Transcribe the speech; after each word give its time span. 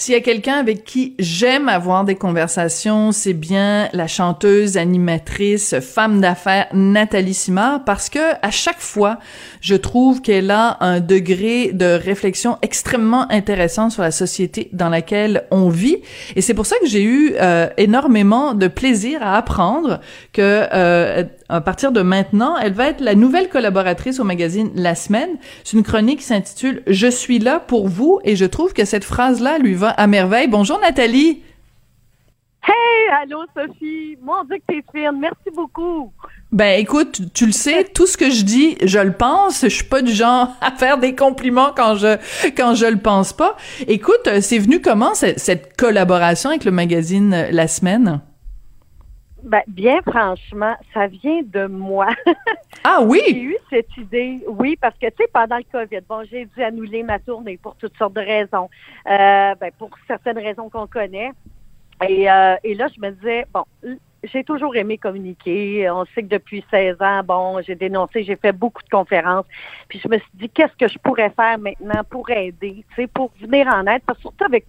S'il 0.00 0.14
y 0.14 0.16
a 0.16 0.22
quelqu'un 0.22 0.54
avec 0.54 0.84
qui 0.84 1.14
j'aime 1.18 1.68
avoir 1.68 2.04
des 2.04 2.14
conversations, 2.14 3.12
c'est 3.12 3.34
bien 3.34 3.90
la 3.92 4.06
chanteuse, 4.06 4.78
animatrice, 4.78 5.78
femme 5.80 6.22
d'affaires 6.22 6.68
Nathalie 6.72 7.34
Simard 7.34 7.84
parce 7.84 8.08
que 8.08 8.32
à 8.40 8.50
chaque 8.50 8.80
fois, 8.80 9.18
je 9.60 9.74
trouve 9.74 10.22
qu'elle 10.22 10.50
a 10.52 10.78
un 10.80 11.00
degré 11.00 11.72
de 11.74 12.00
réflexion 12.02 12.56
extrêmement 12.62 13.30
intéressant 13.30 13.90
sur 13.90 14.00
la 14.00 14.10
société 14.10 14.70
dans 14.72 14.88
laquelle 14.88 15.44
on 15.50 15.68
vit 15.68 15.98
et 16.34 16.40
c'est 16.40 16.54
pour 16.54 16.64
ça 16.64 16.76
que 16.80 16.86
j'ai 16.86 17.02
eu 17.02 17.34
euh, 17.38 17.68
énormément 17.76 18.54
de 18.54 18.68
plaisir 18.68 19.22
à 19.22 19.36
apprendre 19.36 20.00
que 20.32 20.66
euh, 20.72 21.24
à 21.50 21.60
partir 21.60 21.90
de 21.92 22.00
maintenant, 22.00 22.56
elle 22.56 22.72
va 22.72 22.86
être 22.86 23.00
la 23.00 23.14
nouvelle 23.14 23.48
collaboratrice 23.48 24.20
au 24.20 24.24
magazine 24.24 24.70
La 24.76 24.94
Semaine. 24.94 25.30
C'est 25.64 25.76
une 25.76 25.82
chronique 25.82 26.20
qui 26.20 26.24
s'intitule 26.24 26.82
Je 26.86 27.08
suis 27.08 27.40
là 27.40 27.58
pour 27.58 27.88
vous 27.88 28.20
et 28.24 28.36
je 28.36 28.44
trouve 28.44 28.72
que 28.72 28.84
cette 28.84 29.04
phrase-là 29.04 29.58
lui 29.58 29.74
va 29.74 29.89
à 29.96 30.06
merveille. 30.06 30.48
Bonjour 30.48 30.78
Nathalie. 30.80 31.42
Hey, 32.62 33.08
allô 33.22 33.44
Sophie. 33.56 34.16
Mon 34.22 34.44
Dieu 34.44 34.56
que 34.56 34.74
t'es 34.74 34.84
fine. 34.92 35.18
Merci 35.18 35.50
beaucoup. 35.54 36.12
Ben 36.52 36.80
écoute, 36.80 37.32
tu, 37.32 37.46
le 37.46 37.52
sais, 37.52 37.84
tout 37.84 38.06
ce 38.06 38.16
que 38.16 38.30
je 38.30 38.42
dis, 38.42 38.76
je 38.84 38.98
le 38.98 39.12
pense. 39.12 39.62
Je 39.62 39.68
suis 39.68 39.84
pas 39.84 40.02
du 40.02 40.12
genre 40.12 40.48
à 40.60 40.72
faire 40.72 40.98
des 40.98 41.14
compliments 41.14 41.72
quand 41.74 41.94
je 41.94 42.16
quand 42.56 42.74
je 42.74 42.86
le 42.86 42.98
pense 42.98 43.32
pas. 43.32 43.56
Écoute, 43.86 44.28
c'est 44.40 44.58
venu 44.58 44.80
comment 44.80 45.14
cette 45.14 45.76
collaboration 45.76 46.50
avec 46.50 46.64
le 46.64 46.72
magazine 46.72 47.46
La 47.50 47.68
Semaine? 47.68 48.20
Ben, 49.42 49.62
bien 49.66 50.00
franchement, 50.02 50.76
ça 50.92 51.06
vient 51.06 51.42
de 51.44 51.66
moi. 51.66 52.08
Ah 52.82 53.00
oui? 53.02 53.20
j'ai 53.26 53.42
eu 53.42 53.56
cette 53.68 53.94
idée, 53.98 54.42
oui, 54.48 54.74
parce 54.80 54.96
que, 54.96 55.06
tu 55.08 55.16
sais, 55.18 55.28
pendant 55.34 55.58
le 55.58 55.64
COVID, 55.70 56.00
bon, 56.08 56.22
j'ai 56.30 56.46
dû 56.46 56.62
annuler 56.62 57.02
ma 57.02 57.18
tournée 57.18 57.58
pour 57.58 57.74
toutes 57.76 57.94
sortes 57.98 58.14
de 58.14 58.20
raisons, 58.20 58.70
euh, 59.06 59.54
ben, 59.56 59.70
pour 59.78 59.90
certaines 60.06 60.38
raisons 60.38 60.70
qu'on 60.70 60.86
connaît. 60.86 61.32
Et, 62.08 62.30
euh, 62.30 62.56
et 62.64 62.74
là, 62.74 62.86
je 62.94 62.98
me 62.98 63.10
disais, 63.10 63.44
bon, 63.52 63.64
j'ai 64.22 64.44
toujours 64.44 64.74
aimé 64.76 64.98
communiquer. 64.98 65.90
On 65.90 66.04
sait 66.06 66.22
que 66.22 66.28
depuis 66.28 66.64
16 66.70 66.96
ans, 67.00 67.22
bon, 67.22 67.60
j'ai 67.62 67.74
dénoncé, 67.74 68.24
j'ai 68.24 68.36
fait 68.36 68.52
beaucoup 68.52 68.82
de 68.82 68.88
conférences. 68.88 69.46
Puis 69.88 70.00
je 70.02 70.08
me 70.08 70.18
suis 70.18 70.30
dit, 70.34 70.48
qu'est-ce 70.48 70.76
que 70.76 70.88
je 70.88 70.98
pourrais 70.98 71.30
faire 71.30 71.58
maintenant 71.58 72.02
pour 72.08 72.30
aider, 72.30 72.84
tu 72.90 72.94
sais, 72.94 73.06
pour 73.06 73.30
venir 73.40 73.66
en 73.66 73.86
aide, 73.86 74.02
parce 74.06 74.18
que 74.18 74.22
surtout 74.22 74.44
avec 74.44 74.66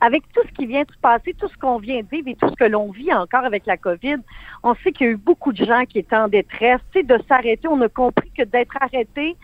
avec 0.00 0.22
tout 0.32 0.42
ce 0.46 0.52
qui 0.52 0.66
vient 0.66 0.82
de 0.82 0.92
se 0.92 0.98
passer, 0.98 1.34
tout 1.38 1.48
ce 1.48 1.56
qu'on 1.56 1.78
vient 1.78 2.00
de 2.00 2.06
vivre 2.10 2.28
et 2.28 2.34
tout 2.34 2.48
ce 2.48 2.54
que 2.54 2.64
l'on 2.64 2.90
vit 2.90 3.12
encore 3.12 3.44
avec 3.44 3.66
la 3.66 3.76
COVID, 3.76 4.16
on 4.62 4.74
sait 4.76 4.92
qu'il 4.92 5.06
y 5.06 5.10
a 5.10 5.12
eu 5.12 5.16
beaucoup 5.16 5.52
de 5.52 5.64
gens 5.64 5.84
qui 5.84 5.98
étaient 5.98 6.16
en 6.16 6.28
détresse. 6.28 6.80
Tu 6.92 7.00
sais, 7.00 7.06
de 7.06 7.18
s'arrêter, 7.28 7.68
on 7.68 7.80
a 7.80 7.88
compris 7.88 8.30
que 8.36 8.42
d'être 8.42 8.76
arrêté, 8.80 9.36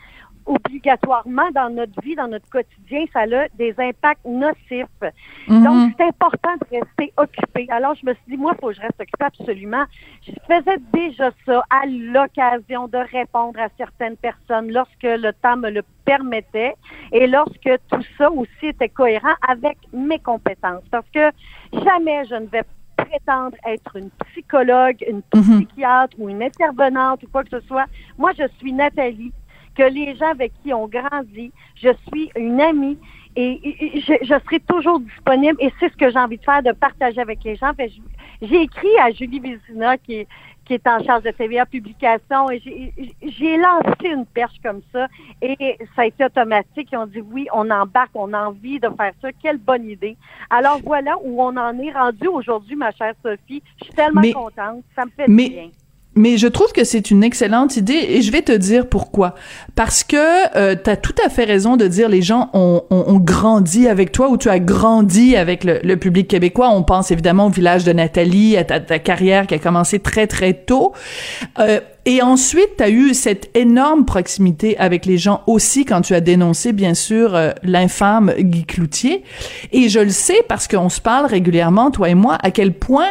obligatoirement 0.47 1.51
dans 1.53 1.71
notre 1.71 2.01
vie, 2.03 2.15
dans 2.15 2.29
notre 2.29 2.49
quotidien, 2.49 3.05
ça 3.13 3.21
a 3.21 3.49
des 3.57 3.75
impacts 3.79 4.25
nocifs. 4.25 4.87
Mhm. 5.49 5.65
Donc, 5.65 5.93
c'est 5.97 6.05
important 6.05 6.55
de 6.61 6.79
rester 6.79 7.13
occupé. 7.17 7.67
Alors, 7.71 7.95
je 7.95 8.07
me 8.07 8.15
suis 8.15 8.23
dit, 8.29 8.37
moi, 8.37 8.53
il 8.57 8.61
faut 8.61 8.69
que 8.69 8.75
je 8.75 8.81
reste 8.81 9.01
occupé 9.01 9.25
absolument. 9.25 9.85
Je 10.27 10.33
faisais 10.49 10.79
déjà 10.93 11.31
ça 11.47 11.63
à 11.71 11.87
l'occasion 11.87 12.89
de 12.89 12.99
répondre 13.13 13.59
à 13.61 13.69
certaines 13.77 14.17
personnes 14.17 14.73
lorsque 14.73 15.03
le 15.03 15.33
temps 15.33 15.57
me 15.57 15.71
le 15.71 15.83
permettait 16.05 16.75
et 17.13 17.27
lorsque 17.27 17.71
tout 17.91 18.03
ça 18.19 18.31
aussi 18.31 18.67
était 18.67 18.89
cohérent 18.89 19.35
avec 19.49 19.79
mes 19.93 20.19
compétences. 20.19 20.85
Parce 20.91 21.07
que 21.15 21.31
jamais 21.73 22.25
je 22.27 22.35
ne 22.35 22.47
vais 22.47 22.63
prétendre 22.97 23.57
être 23.67 23.97
une 23.97 24.11
psychologue, 24.31 24.97
une 25.09 25.23
Mhm. 25.35 25.67
psychiatre 25.67 26.17
ou 26.19 26.29
une 26.29 26.43
intervenante 26.43 27.23
ou 27.23 27.29
quoi 27.29 27.43
que 27.45 27.51
ce 27.51 27.61
soit. 27.67 27.87
Moi, 28.17 28.33
je 28.39 28.45
suis 28.59 28.73
Nathalie 28.73 29.33
que 29.75 29.83
les 29.83 30.15
gens 30.17 30.31
avec 30.31 30.53
qui 30.63 30.73
on 30.73 30.87
grandit, 30.89 31.53
je 31.77 31.89
suis 32.09 32.31
une 32.37 32.61
amie 32.61 32.99
et, 33.37 33.53
et- 33.53 33.97
et 33.97 34.01
je, 34.01 34.13
je 34.23 34.35
serai 34.45 34.61
toujours 34.61 35.01
disponible 35.01 35.57
et 35.61 35.73
c'est 35.81 35.91
ce 35.91 35.97
que 35.97 36.11
j'ai 36.11 36.19
envie 36.19 36.37
de 36.39 36.45
faire, 36.45 36.63
de 36.63 36.73
partager 36.73 37.21
avec 37.21 37.43
les 37.45 37.57
gens. 37.57 37.73
J'ai 38.43 38.63
écrit 38.63 38.99
à 39.01 39.11
Julie 39.11 39.41
Vézina 39.41 39.97
qui 39.99 40.15
est, 40.17 40.29
qui 40.65 40.75
est 40.75 40.87
en 40.87 41.03
charge 41.03 41.23
de 41.25 41.31
TVA 41.31 41.65
Publication 41.65 42.51
et 42.51 42.61
j'ai- 42.61 42.93
j'ai 43.23 43.57
lancé 43.57 44.09
une 44.15 44.27
perche 44.27 44.57
comme 44.63 44.81
ça 44.93 45.07
et 45.41 45.79
ça 45.97 46.03
a 46.03 46.07
été 46.07 46.25
automatique. 46.25 46.89
Ils 46.93 46.99
ont 46.99 47.07
dit 47.07 47.21
oui, 47.21 47.47
on 47.55 47.71
embarque, 47.71 48.11
on 48.15 48.33
a 48.33 48.47
envie 48.49 48.79
de 48.79 48.89
faire 48.97 49.13
ça. 49.23 49.29
Quelle 49.43 49.59
bonne 49.59 49.89
idée. 49.89 50.17
Alors 50.51 50.79
voilà 50.85 51.17
où 51.23 51.41
on 51.43 51.57
en 51.57 51.79
est 51.79 51.93
rendu 51.93 52.27
aujourd'hui, 52.29 52.77
ma 52.77 52.91
chère 52.93 53.15
Sophie. 53.25 53.63
Je 53.79 53.85
suis 53.87 53.95
tellement 53.95 54.21
Mais- 54.21 54.33
contente. 54.33 54.85
Ça 54.95 55.05
me 55.07 55.11
fait 55.11 55.27
mais- 55.29 55.49
du 55.49 55.55
bien. 55.55 55.71
Mais 56.15 56.37
je 56.37 56.47
trouve 56.47 56.73
que 56.73 56.85
c'est 56.85 57.11
une 57.11 57.25
excellente 57.25 57.77
idée 57.77 58.07
et 58.09 58.21
je 58.21 58.31
vais 58.31 58.43
te 58.43 58.53
dire 58.53 58.87
pourquoi. 58.87 59.35
Parce 59.75 60.05
que 60.05 60.17
euh, 60.57 60.77
tu 60.83 60.91
as 60.91 60.97
tout 60.97 61.15
à 61.25 61.31
fait 61.31 61.45
raison 61.45 61.77
de 61.77 61.87
dire 61.87 62.09
les 62.09 62.21
gens 62.21 62.51
ont, 62.53 62.83
ont, 62.91 63.19
grandi 63.19 63.89
avec 63.89 64.13
toi 64.13 64.29
ou 64.29 64.37
tu 64.37 64.51
as 64.51 64.59
grandi 64.59 65.37
avec 65.37 65.65
le, 65.65 65.95
public 65.97 66.29
québécois. 66.29 66.71
On 66.71 66.83
pense 66.83 67.11
évidemment 67.11 67.47
au 67.47 67.51
village 67.51 67.85
de 67.85 67.93
Nathalie, 67.93 68.59
à 68.59 68.65
ta, 68.65 68.81
ta 68.81 68.99
carrière 68.99 69.47
qui 69.47 69.55
a 69.55 69.59
commencé 69.59 70.01
très 70.01 70.27
très 70.27 70.53
tôt. 70.53 70.93
Euh, 71.59 71.81
et 72.05 72.21
ensuite, 72.21 72.77
tu 72.79 72.83
as 72.83 72.91
eu 72.91 73.15
cette 73.15 73.57
énorme 73.57 74.05
proximité 74.05 74.77
avec 74.79 75.07
les 75.07 75.19
gens 75.19 75.43
aussi 75.47 75.85
quand 75.85 76.01
tu 76.01 76.15
as 76.15 76.21
dénoncé, 76.21 76.73
bien 76.73 76.95
sûr, 76.95 77.37
euh, 77.37 77.53
l'infâme 77.63 78.33
Guy 78.39 78.65
Cloutier. 78.65 79.23
Et 79.71 79.89
je 79.89 80.01
le 80.01 80.11
sais 80.11 80.43
parce 80.49 80.67
qu'on 80.67 80.89
se 80.89 81.01
parle 81.01 81.27
régulièrement, 81.27 81.93
toi 81.93 82.09
et 82.09 82.17
moi, 82.17 82.39
à 82.43 82.51
quel 82.51 82.75
point 82.75 83.11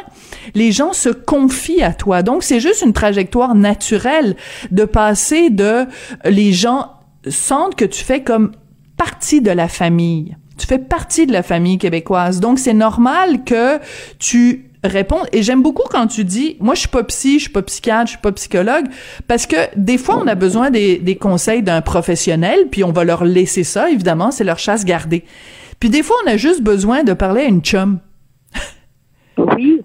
les 0.56 0.74
gens 0.74 0.92
se 0.92 1.08
confient 1.08 1.84
à 1.84 1.94
toi. 1.94 2.22
Donc, 2.22 2.44
c'est 2.44 2.60
juste 2.60 2.82
une 2.82 2.92
trajectoire 2.92 3.56
naturelle 3.56 4.36
de 4.72 4.84
passer 4.84 5.50
de 5.50 5.86
les 6.26 6.52
gens 6.52 6.92
sentent 7.30 7.76
que 7.76 7.86
tu 7.86 8.04
fais 8.04 8.24
comme 8.24 8.52
partie 8.98 9.42
de 9.42 9.52
la 9.52 9.70
famille. 9.70 10.36
Tu 10.58 10.68
fais 10.68 10.80
partie 10.80 11.26
de 11.26 11.32
la 11.32 11.44
famille 11.44 11.78
québécoise. 11.78 12.42
Donc, 12.42 12.60
c'est 12.60 12.74
normal 12.74 13.46
que 13.46 13.80
tu 14.20 14.71
réponds. 14.84 15.24
Et 15.32 15.44
j'aime 15.44 15.62
beaucoup 15.62 15.88
quand 15.90 16.08
tu 16.08 16.24
dis, 16.24 16.58
moi, 16.60 16.76
je 16.76 16.82
suis 16.82 16.90
pas 16.90 17.04
psy, 17.04 17.40
je 17.40 17.44
suis 17.44 17.52
pas 17.52 17.62
psychiatre, 17.62 18.08
je 18.08 18.12
suis 18.12 18.22
pas 18.22 18.32
psychologue, 18.32 18.86
parce 19.28 19.46
que 19.46 19.56
des 19.76 19.98
fois, 19.98 20.20
on 20.22 20.28
a 20.28 20.36
besoin 20.36 20.72
des, 20.72 20.98
des 20.98 21.16
conseils 21.16 21.64
d'un 21.64 21.82
professionnel, 21.82 22.68
puis 22.72 22.84
on 22.84 22.92
va 22.92 23.04
leur 23.04 23.24
laisser 23.24 23.64
ça, 23.64 23.90
évidemment, 23.90 24.32
c'est 24.32 24.44
leur 24.44 24.60
chasse 24.60 24.86
gardée. 24.86 25.24
Puis 25.80 25.90
des 25.90 26.04
fois, 26.04 26.16
on 26.26 26.30
a 26.30 26.38
juste 26.38 26.62
besoin 26.62 27.04
de 27.04 27.14
parler 27.14 27.42
à 27.42 27.46
une 27.46 27.62
chum. 27.62 28.00
Oui. 29.38 29.82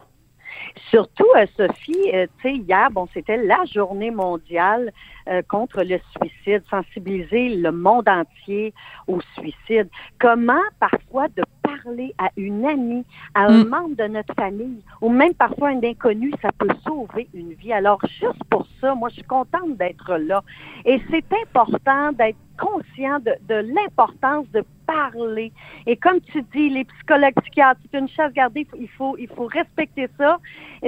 Surtout, 0.90 1.26
euh, 1.36 1.46
Sophie, 1.56 2.10
euh, 2.14 2.26
tu 2.40 2.48
sais, 2.48 2.54
hier, 2.54 2.90
bon, 2.92 3.08
c'était 3.12 3.38
la 3.38 3.64
journée 3.64 4.10
mondiale 4.10 4.92
euh, 5.28 5.42
contre 5.48 5.82
le 5.82 5.98
suicide, 6.16 6.62
sensibiliser 6.70 7.56
le 7.56 7.72
monde 7.72 8.08
entier 8.08 8.72
au 9.08 9.18
suicide. 9.36 9.88
Comment, 10.20 10.62
parfois, 10.78 11.26
de 11.28 11.42
parler 11.66 12.14
à 12.18 12.28
une 12.36 12.64
amie, 12.64 13.04
à 13.34 13.46
un 13.46 13.64
Mm. 13.64 13.68
membre 13.68 13.96
de 13.96 14.06
notre 14.16 14.34
famille, 14.34 14.80
ou 15.00 15.08
même 15.08 15.34
parfois 15.34 15.68
un 15.70 15.82
inconnu, 15.82 16.32
ça 16.42 16.50
peut 16.58 16.74
sauver 16.86 17.28
une 17.34 17.52
vie. 17.54 17.72
Alors, 17.72 18.00
juste 18.20 18.42
pour 18.50 18.66
ça, 18.80 18.94
moi, 18.94 19.08
je 19.10 19.14
suis 19.14 19.22
contente 19.24 19.76
d'être 19.76 20.16
là. 20.16 20.42
Et 20.84 21.00
c'est 21.10 21.24
important 21.44 22.12
d'être 22.12 22.36
conscient 22.58 23.18
de, 23.20 23.32
de 23.48 23.56
l'importance 23.74 24.46
de 24.52 24.64
parler. 24.86 25.52
Et 25.86 25.96
comme 25.96 26.20
tu 26.20 26.42
dis, 26.54 26.70
les 26.70 26.84
psychologues 26.84 27.34
psychiatres, 27.42 27.80
c'est 27.90 27.98
une 27.98 28.08
chasse 28.08 28.32
gardée, 28.32 28.66
il 28.78 28.88
faut, 28.88 29.16
il 29.18 29.28
faut 29.28 29.46
respecter 29.46 30.08
ça. 30.18 30.38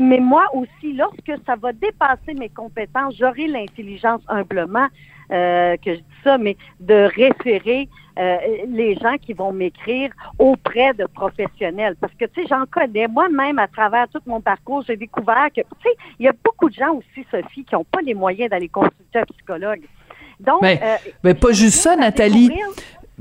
Mais 0.00 0.21
moi 0.21 0.44
aussi, 0.55 0.93
lorsque 0.94 1.33
ça 1.47 1.56
va 1.56 1.72
dépasser 1.72 2.34
mes 2.38 2.49
compétences, 2.49 3.17
j'aurai 3.17 3.47
l'intelligence 3.49 4.22
humblement, 4.28 4.88
euh, 5.33 5.77
que 5.77 5.94
je 5.94 6.00
dis 6.00 6.19
ça, 6.25 6.39
mais 6.39 6.56
de 6.81 7.09
référer 7.15 7.89
euh, 8.19 8.37
les 8.69 8.97
gens 8.97 9.16
qui 9.16 9.33
vont 9.33 9.53
m'écrire 9.53 10.11
auprès 10.39 10.93
de 10.94 11.06
professionnels. 11.06 11.94
Parce 12.00 12.12
que, 12.15 12.25
tu 12.25 12.43
sais, 12.43 12.49
j'en 12.49 12.65
connais. 12.66 13.06
Moi-même, 13.06 13.59
à 13.59 13.69
travers 13.69 14.09
tout 14.09 14.21
mon 14.27 14.41
parcours, 14.41 14.83
j'ai 14.87 14.97
découvert 14.97 15.49
que, 15.55 15.61
tu 15.61 15.83
sais, 15.83 15.97
il 16.19 16.27
y 16.27 16.28
a 16.28 16.33
beaucoup 16.44 16.69
de 16.69 16.75
gens 16.75 16.94
aussi, 16.94 17.27
Sophie, 17.31 17.65
qui 17.65 17.75
n'ont 17.75 17.84
pas 17.84 18.00
les 18.00 18.15
moyens 18.15 18.50
d'aller 18.50 18.69
consulter 18.69 19.21
un 19.21 19.25
psychologue. 19.25 19.83
Donc, 20.41 20.62
Ben, 20.62 20.78
euh, 20.83 20.97
ben, 21.22 21.34
pas 21.34 21.53
juste 21.53 21.78
ça, 21.78 21.97
Nathalie. 21.97 22.50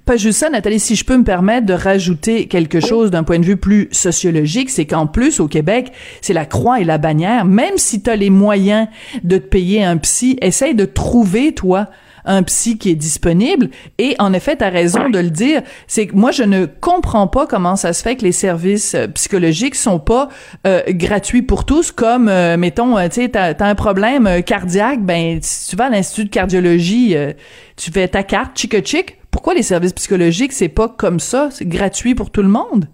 Pas 0.07 0.16
juste 0.16 0.40
ça, 0.40 0.50
Nathalie, 0.50 0.79
si 0.79 0.95
je 0.95 1.03
peux 1.03 1.18
me 1.18 1.25
permettre 1.25 1.66
de 1.66 1.73
rajouter 1.73 2.47
quelque 2.47 2.79
chose 2.79 3.12
d'un 3.12 3.23
point 3.23 3.40
de 3.40 3.45
vue 3.45 3.57
plus 3.57 3.90
sociologique, 3.91 4.70
c'est 4.70 4.85
qu'en 4.85 5.05
plus, 5.05 5.41
au 5.41 5.49
Québec, 5.49 5.91
c'est 6.22 6.32
la 6.32 6.46
croix 6.46 6.79
et 6.79 6.85
la 6.85 6.97
bannière. 6.97 7.43
Même 7.43 7.78
si 7.78 8.02
tu 8.02 8.09
as 8.09 8.16
les 8.16 8.29
moyens 8.29 8.87
de 9.26 9.37
te 9.37 9.46
payer 9.46 9.84
un 9.84 9.97
psy, 9.97 10.37
essaye 10.41 10.76
de 10.76 10.85
trouver, 10.85 11.53
toi, 11.53 11.87
un 12.23 12.41
psy 12.43 12.78
qui 12.78 12.90
est 12.91 12.96
disponible. 12.96 13.70
Et 13.97 14.16
en 14.17 14.32
effet, 14.32 14.55
tu 14.55 14.64
as 14.64 14.70
raison 14.70 15.09
de 15.09 15.20
le 15.20 15.29
dire, 15.29 15.61
c'est 15.87 16.08
que 16.08 16.16
moi, 16.16 16.32
je 16.32 16.43
ne 16.43 16.66
comprends 16.66 17.28
pas 17.28 17.46
comment 17.46 17.76
ça 17.76 17.91
se 17.91 18.02
fait 18.02 18.16
que 18.16 18.23
les 18.23 18.32
services 18.32 18.96
euh, 18.96 19.08
psychologiques 19.08 19.76
sont 19.76 19.99
pas 19.99 20.29
euh, 20.66 20.84
gratuits 20.87 21.41
pour 21.41 21.66
tous, 21.66 21.91
comme, 21.91 22.29
euh, 22.29 22.55
mettons, 22.55 22.97
euh, 22.97 23.09
tu 23.09 23.23
sais, 23.23 23.29
t'as 23.29 23.52
as 23.52 23.66
un 23.66 23.76
problème 23.76 24.26
euh, 24.26 24.40
cardiaque, 24.40 25.02
ben, 25.02 25.40
si 25.41 25.70
tu 25.70 25.76
vas 25.76 25.87
à 25.87 25.90
l'Institut 25.90 26.26
de 26.26 26.29
cardiologie, 26.29 27.14
euh, 27.17 27.34
tu 27.76 27.91
fais 27.91 28.08
ta 28.08 28.23
carte, 28.23 28.58
chic 28.58 28.73
chic. 28.85 29.16
Pourquoi 29.37 29.53
les 29.53 29.61
services 29.61 29.93
psychologiques, 29.93 30.51
c'est 30.51 30.67
pas 30.67 30.89
comme 30.89 31.19
ça, 31.19 31.49
c'est 31.51 31.69
gratuit 31.69 32.16
pour 32.16 32.31
tout 32.31 32.41
le 32.41 32.47
monde? 32.47 32.85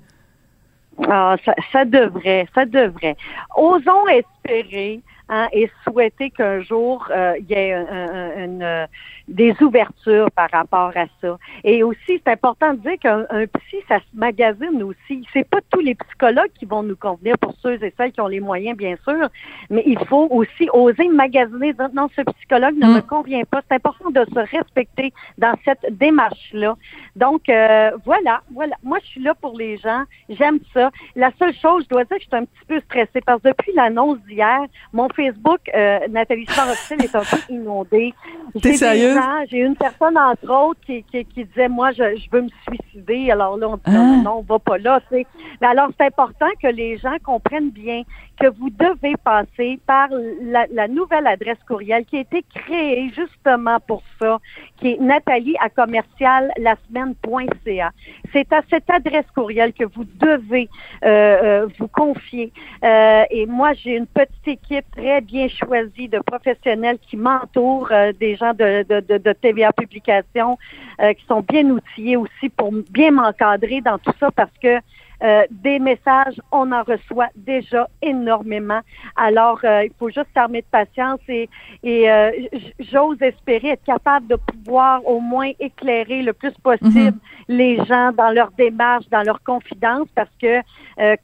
Ah, 1.08 1.38
ça, 1.46 1.56
ça 1.72 1.86
devrait, 1.86 2.50
ça 2.54 2.66
devrait. 2.66 3.16
Osons 3.56 4.06
espérer 4.10 5.00
hein, 5.30 5.48
et 5.54 5.72
souhaiter 5.86 6.32
qu'un 6.32 6.62
jour 6.62 7.08
euh, 7.12 7.36
il 7.40 7.46
y 7.50 7.54
ait 7.54 7.72
un- 7.72 7.86
un- 7.90 8.44
une, 8.44 8.88
des 9.28 9.56
ouvertures 9.62 10.30
par 10.32 10.50
rapport 10.52 10.92
à 10.96 11.06
ça. 11.22 11.38
Et 11.64 11.84
aussi, 11.84 12.00
c'est 12.08 12.28
important 12.28 12.74
de 12.74 12.80
dire 12.80 13.00
qu'un 13.00 13.26
psy, 13.26 13.78
ça 13.88 14.00
se 14.00 14.04
magasine 14.14 14.84
aussi. 14.84 15.26
C'est 15.32 15.48
pas 15.48 15.60
tous 15.70 15.80
les 15.80 15.96
psychologues 15.96 16.52
qui 16.60 16.66
vont 16.66 16.84
nous 16.84 16.96
convenir 16.96 17.38
pour 17.38 17.56
ceux 17.62 17.82
et 17.84 17.94
celles 17.98 18.12
qui 18.12 18.22
ont 18.22 18.28
les 18.28 18.40
moyens, 18.40 18.78
bien 18.78 18.96
sûr, 19.04 19.30
mais 19.70 19.84
il 19.86 20.00
faut 20.08 20.28
aussi 20.30 20.70
oser 20.74 21.08
magasiner, 21.08 21.74
dire 21.74 21.90
non, 21.94 22.10
ce 22.16 22.22
psychologue 22.22 22.76
ne 22.78 22.88
me 22.88 22.98
mm. 23.00 23.04
convient 23.04 23.44
pas. 23.44 23.62
C'est 23.70 23.76
important 23.76 24.10
de 24.10 24.26
se 24.26 24.40
respecter 24.56 25.14
dans 25.38 25.54
cette 25.64 25.98
démarche-là. 25.98 26.76
Donc, 27.16 27.48
euh, 27.50 27.92
voilà, 28.06 28.42
voilà. 28.54 28.76
Moi, 28.84 29.00
je 29.04 29.08
suis 29.08 29.24
là 29.24 29.34
pour 29.36 29.58
les 29.58 29.78
gens. 29.78 30.04
J'aime 30.30 30.60
ça. 30.74 30.92
La 31.16 31.32
seule 31.40 31.54
chose, 31.56 31.84
je 31.86 31.90
dois 31.90 32.04
dire 32.04 32.18
que 32.18 32.24
je 32.24 32.28
suis 32.28 32.36
un 32.36 32.46
petit 32.46 32.66
peu 32.68 32.80
stressée 32.82 33.22
parce 33.26 33.42
que 33.42 33.50
depuis 33.50 33.72
l'annonce 33.74 34.20
d'hier, 34.28 34.60
mon 34.92 35.08
Facebook, 35.10 35.62
euh, 35.74 36.00
Nathalie 36.10 36.46
Sport 36.46 36.70
est 36.70 37.16
un 37.16 37.22
peu 37.22 37.54
inondé. 37.54 38.14
T'es 38.62 38.74
sérieuse? 38.74 39.13
J'ai 39.50 39.60
une 39.60 39.76
personne, 39.76 40.18
entre 40.18 40.50
autres, 40.50 40.80
qui, 40.86 41.04
qui, 41.04 41.26
qui 41.26 41.46
disait, 41.46 41.70
moi, 41.70 41.92
je, 41.92 42.16
je, 42.16 42.30
veux 42.32 42.42
me 42.42 42.50
suicider. 42.68 43.32
Alors 43.32 43.58
là, 43.58 43.70
on 43.70 43.78
dit, 43.78 43.82
non, 43.88 44.02
hein? 44.02 44.22
non, 44.24 44.38
on 44.40 44.42
va 44.42 44.60
pas 44.60 44.78
là, 44.78 45.00
tu 45.02 45.16
sais. 45.16 45.28
Mais 45.62 45.68
alors, 45.68 45.90
c'est 45.98 46.08
important 46.08 46.50
que 46.62 46.68
les 46.68 46.98
gens 46.98 47.16
comprennent 47.24 47.72
bien 47.72 48.04
que 48.40 48.48
vous 48.48 48.70
devez 48.72 49.16
passer 49.24 49.80
par 49.86 50.10
la, 50.42 50.66
la, 50.72 50.88
nouvelle 50.88 51.28
adresse 51.28 51.60
courriel 51.68 52.04
qui 52.06 52.18
a 52.18 52.22
été 52.22 52.44
créée 52.54 53.12
justement 53.16 53.80
pour 53.80 54.02
ça, 54.20 54.40
qui 54.78 54.94
est 54.94 55.00
Nathalie 55.00 55.56
à 55.60 55.70
commercial 55.70 56.52
la 56.58 56.76
semaine.ca. 56.88 57.92
C'est 58.32 58.52
à 58.52 58.62
cette 58.70 58.90
adresse 58.90 59.26
courriel 59.36 59.74
que 59.74 59.84
vous 59.84 60.06
devez 60.06 60.68
euh, 61.04 61.64
euh, 61.64 61.68
vous 61.78 61.88
confier. 61.88 62.52
Euh, 62.84 63.24
et 63.30 63.46
moi, 63.46 63.74
j'ai 63.74 63.96
une 63.96 64.08
petite 64.08 64.48
équipe 64.48 64.86
très 64.96 65.22
bien 65.22 65.48
choisie 65.48 66.08
de 66.08 66.20
professionnels 66.20 66.98
qui 67.00 67.18
m'entourent, 67.18 67.92
euh, 67.92 68.12
des 68.14 68.36
gens 68.36 68.54
de, 68.54 68.84
de, 68.84 69.00
de, 69.08 69.18
de 69.18 69.34
TVA 69.34 69.72
Publication, 69.74 70.58
euh, 71.02 71.14
qui 71.14 71.26
sont 71.26 71.42
bien 71.42 71.66
outillés 71.66 72.18
aussi 72.18 72.50
pour 72.50 72.72
bien 72.90 73.12
m'encadrer 73.12 73.82
dans 73.82 73.98
tout 73.98 74.14
ça 74.20 74.32
parce 74.32 74.52
que 74.62 74.80
euh, 75.24 75.44
des 75.50 75.80
messages, 75.80 76.42
on 76.52 76.72
en 76.74 76.84
reçoit 76.84 77.30
déjà 77.36 77.88
énormément. 78.02 78.82
Alors, 79.16 79.60
euh, 79.64 79.86
il 79.86 79.92
faut 79.98 80.10
juste 80.10 80.28
s'armer 80.34 80.62
de 80.62 80.68
patience 80.70 81.22
et, 81.30 81.50
et 81.82 82.12
euh, 82.12 82.32
j'ose 82.80 83.22
espérer 83.22 83.70
être 83.70 83.86
capable 83.86 84.28
de 84.28 84.36
pouvoir 84.36 85.06
au 85.08 85.22
moins 85.22 85.52
éclairer 85.62 86.24
le 86.24 86.34
plus 86.34 86.52
possible 86.62 87.14
mhm. 87.14 87.20
les 87.48 87.78
gens 87.86 88.12
dans 88.12 88.32
leur 88.32 88.52
démarche, 88.52 89.08
dans 89.10 89.24
leur 89.24 89.42
confidence, 89.44 90.08
parce 90.14 90.30
que 90.42 90.60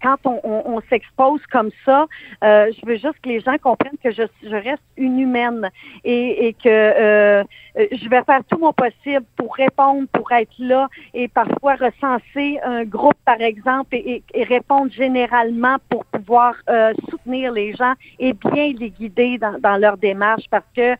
quand 0.01 0.17
on, 0.25 0.39
on, 0.43 0.81
s'expose 0.89 1.45
comme 1.51 1.69
ça, 1.85 2.07
je 2.41 2.85
veux 2.87 2.95
juste 2.95 3.19
que 3.21 3.29
les 3.29 3.39
gens 3.39 3.55
comprennent 3.61 3.99
que 4.03 4.11
je, 4.11 4.23
je 4.41 4.55
reste 4.55 4.81
une 4.97 5.19
humaine 5.19 5.69
et, 6.03 6.47
et 6.47 6.53
que 6.53 7.45
je 7.75 8.09
vais 8.09 8.23
faire 8.23 8.41
tout 8.49 8.57
mon 8.57 8.73
possible 8.73 9.25
pour 9.35 9.55
répondre, 9.55 10.07
pour 10.11 10.31
être 10.31 10.53
là 10.57 10.87
et 11.13 11.27
parfois 11.27 11.75
recenser 11.75 12.59
un 12.63 12.83
groupe, 12.83 13.17
par 13.25 13.41
exemple, 13.41 13.88
et, 13.91 14.23
répondre 14.43 14.91
généralement 14.91 15.77
pour 15.89 16.05
pouvoir 16.05 16.55
euh, 16.69 16.93
soutenir 17.09 17.51
les 17.51 17.73
gens 17.73 17.93
et 18.19 18.33
bien 18.33 18.73
les 18.77 18.89
guider 18.89 19.37
dans, 19.37 19.59
dans 19.59 19.77
leur 19.77 19.97
démarche 19.97 20.45
parce 20.49 20.65
que 20.75 20.95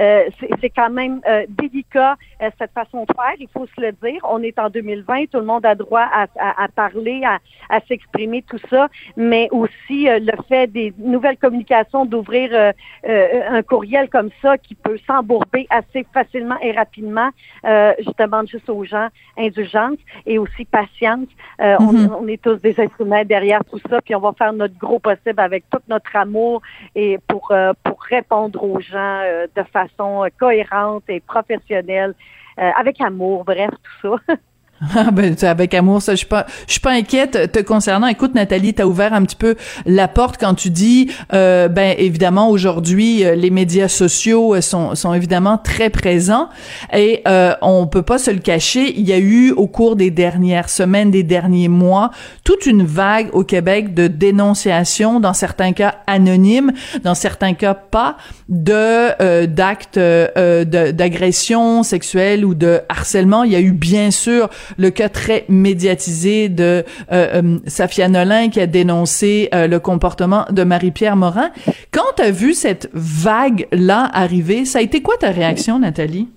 euh, 0.00 0.28
c'est 0.60 0.70
quand 0.70 0.90
même 0.90 1.20
euh, 1.28 1.44
délicat 1.48 2.16
cette 2.58 2.72
façon 2.72 3.04
de 3.04 3.14
faire, 3.14 3.34
il 3.38 3.48
faut 3.48 3.66
se 3.66 3.80
le 3.80 3.92
dire. 3.92 4.20
On 4.24 4.42
est 4.42 4.58
en 4.58 4.68
2020, 4.68 5.30
tout 5.30 5.38
le 5.38 5.44
monde 5.44 5.64
a 5.64 5.74
droit 5.74 6.06
à, 6.12 6.26
à, 6.38 6.68
parler, 6.68 7.22
à, 7.24 7.38
à 7.70 7.80
s'exprimer, 7.88 8.42
tout 8.42 8.58
ça, 8.68 8.88
mais 9.16 9.48
aussi 9.50 10.06
le 10.06 10.32
fait 10.48 10.66
des 10.66 10.92
nouvelles 10.98 11.38
communications, 11.38 12.04
d'ouvrir 12.04 12.72
un 13.04 13.62
courriel 13.62 14.10
comme 14.10 14.28
ça 14.42 14.58
qui 14.58 14.74
peut 14.74 14.98
s'embourber 15.06 15.66
assez 15.70 16.06
facilement 16.12 16.58
et 16.60 16.72
rapidement. 16.72 17.30
je 17.64 18.10
demande 18.18 18.48
juste 18.48 18.68
aux 18.68 18.84
gens 18.84 19.08
indulgence 19.38 19.98
et 20.26 20.38
aussi 20.38 20.66
patience. 20.66 21.28
on, 21.58 21.62
mm-hmm. 21.62 22.16
on 22.20 22.28
est 22.28 22.33
tous 22.38 22.56
des 22.56 22.78
instruments 22.78 23.24
derrière 23.24 23.64
tout 23.64 23.80
ça, 23.88 24.00
puis 24.00 24.14
on 24.14 24.20
va 24.20 24.32
faire 24.32 24.52
notre 24.52 24.76
gros 24.78 24.98
possible 24.98 25.40
avec 25.40 25.64
tout 25.70 25.80
notre 25.88 26.14
amour 26.16 26.62
et 26.94 27.18
pour, 27.28 27.50
euh, 27.50 27.72
pour 27.82 28.02
répondre 28.02 28.62
aux 28.62 28.80
gens 28.80 29.20
euh, 29.24 29.46
de 29.54 29.62
façon 29.64 30.26
cohérente 30.38 31.04
et 31.08 31.20
professionnelle, 31.20 32.14
euh, 32.58 32.70
avec 32.76 33.00
amour, 33.00 33.44
bref, 33.44 33.70
tout 34.00 34.18
ça. 34.26 34.34
Ah 34.96 35.10
ben 35.12 35.36
avec 35.42 35.72
amour 35.72 36.02
ça 36.02 36.12
je 36.12 36.18
suis 36.18 36.26
pas 36.26 36.46
je 36.66 36.72
suis 36.72 36.80
pas 36.80 36.90
inquiète. 36.90 37.52
Te 37.52 37.60
concernant 37.60 38.08
écoute 38.08 38.34
Nathalie 38.34 38.74
t'as 38.74 38.84
ouvert 38.84 39.12
un 39.12 39.22
petit 39.22 39.36
peu 39.36 39.54
la 39.86 40.08
porte 40.08 40.36
quand 40.38 40.54
tu 40.54 40.70
dis 40.70 41.10
euh, 41.32 41.68
ben 41.68 41.94
évidemment 41.96 42.50
aujourd'hui 42.50 43.24
euh, 43.24 43.36
les 43.36 43.50
médias 43.50 43.88
sociaux 43.88 44.54
euh, 44.54 44.60
sont 44.60 44.94
sont 44.96 45.14
évidemment 45.14 45.58
très 45.58 45.90
présents. 45.90 46.48
Et 46.92 47.22
euh, 47.28 47.54
on 47.62 47.86
peut 47.86 48.02
pas 48.02 48.18
se 48.18 48.32
le 48.32 48.40
cacher 48.40 48.92
il 48.98 49.08
y 49.08 49.12
a 49.12 49.18
eu 49.18 49.52
au 49.52 49.68
cours 49.68 49.94
des 49.94 50.10
dernières 50.10 50.68
semaines 50.68 51.10
des 51.10 51.22
derniers 51.22 51.68
mois 51.68 52.10
toute 52.42 52.66
une 52.66 52.84
vague 52.84 53.28
au 53.32 53.44
Québec 53.44 53.94
de 53.94 54.08
dénonciations 54.08 55.20
dans 55.20 55.34
certains 55.34 55.72
cas 55.72 55.96
anonymes 56.08 56.72
dans 57.04 57.14
certains 57.14 57.54
cas 57.54 57.74
pas 57.74 58.16
de 58.48 59.22
euh, 59.22 59.46
d'actes 59.46 59.98
euh, 59.98 60.64
d'agression 60.64 61.82
sexuelle 61.82 62.44
ou 62.44 62.54
de 62.54 62.80
harcèlement. 62.88 63.44
Il 63.44 63.52
y 63.52 63.56
a 63.56 63.60
eu 63.60 63.72
bien 63.72 64.10
sûr 64.10 64.50
le 64.78 64.90
cas 64.90 65.08
très 65.08 65.44
médiatisé 65.48 66.48
de 66.48 66.84
euh, 67.12 67.42
euh 67.42 67.58
Safia 67.66 68.08
Nolin 68.08 68.48
qui 68.48 68.60
a 68.60 68.66
dénoncé 68.66 69.48
euh, 69.54 69.66
le 69.66 69.80
comportement 69.80 70.44
de 70.50 70.64
Marie-Pierre 70.64 71.16
Morin. 71.16 71.50
Quand 71.92 72.14
tu 72.16 72.22
as 72.22 72.30
vu 72.30 72.54
cette 72.54 72.90
vague-là 72.92 74.10
arriver, 74.12 74.64
ça 74.64 74.78
a 74.78 74.82
été 74.82 75.02
quoi 75.02 75.16
ta 75.16 75.30
réaction, 75.30 75.78
Nathalie? 75.78 76.28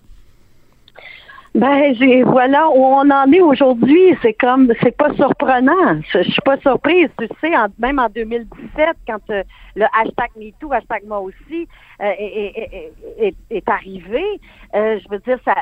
Ben, 1.56 1.96
j'ai, 1.96 2.22
voilà 2.22 2.70
où 2.70 2.84
on 2.84 3.10
en 3.10 3.32
est 3.32 3.42
aujourd'hui. 3.42 4.16
C'est 4.22 4.34
comme, 4.34 4.72
c'est 4.84 4.96
pas 4.96 5.12
surprenant. 5.16 6.02
Je, 6.14 6.22
suis 6.22 6.42
pas 6.46 6.58
surprise. 6.58 7.10
Tu 7.18 7.28
sais, 7.42 7.52
même 7.80 7.98
en 7.98 8.10
2017, 8.10 8.90
quand 9.08 9.18
euh, 9.32 9.42
le 9.76 9.86
hashtag 10.00 10.30
MeToo, 10.38 10.72
hashtag 10.72 11.04
moi 11.08 11.20
aussi, 11.20 11.68
est, 12.00 12.94
est, 13.20 13.36
est, 13.50 13.70
arrivé, 13.70 14.24
je 14.74 15.10
veux 15.10 15.18
dire, 15.20 15.40
ça, 15.44 15.56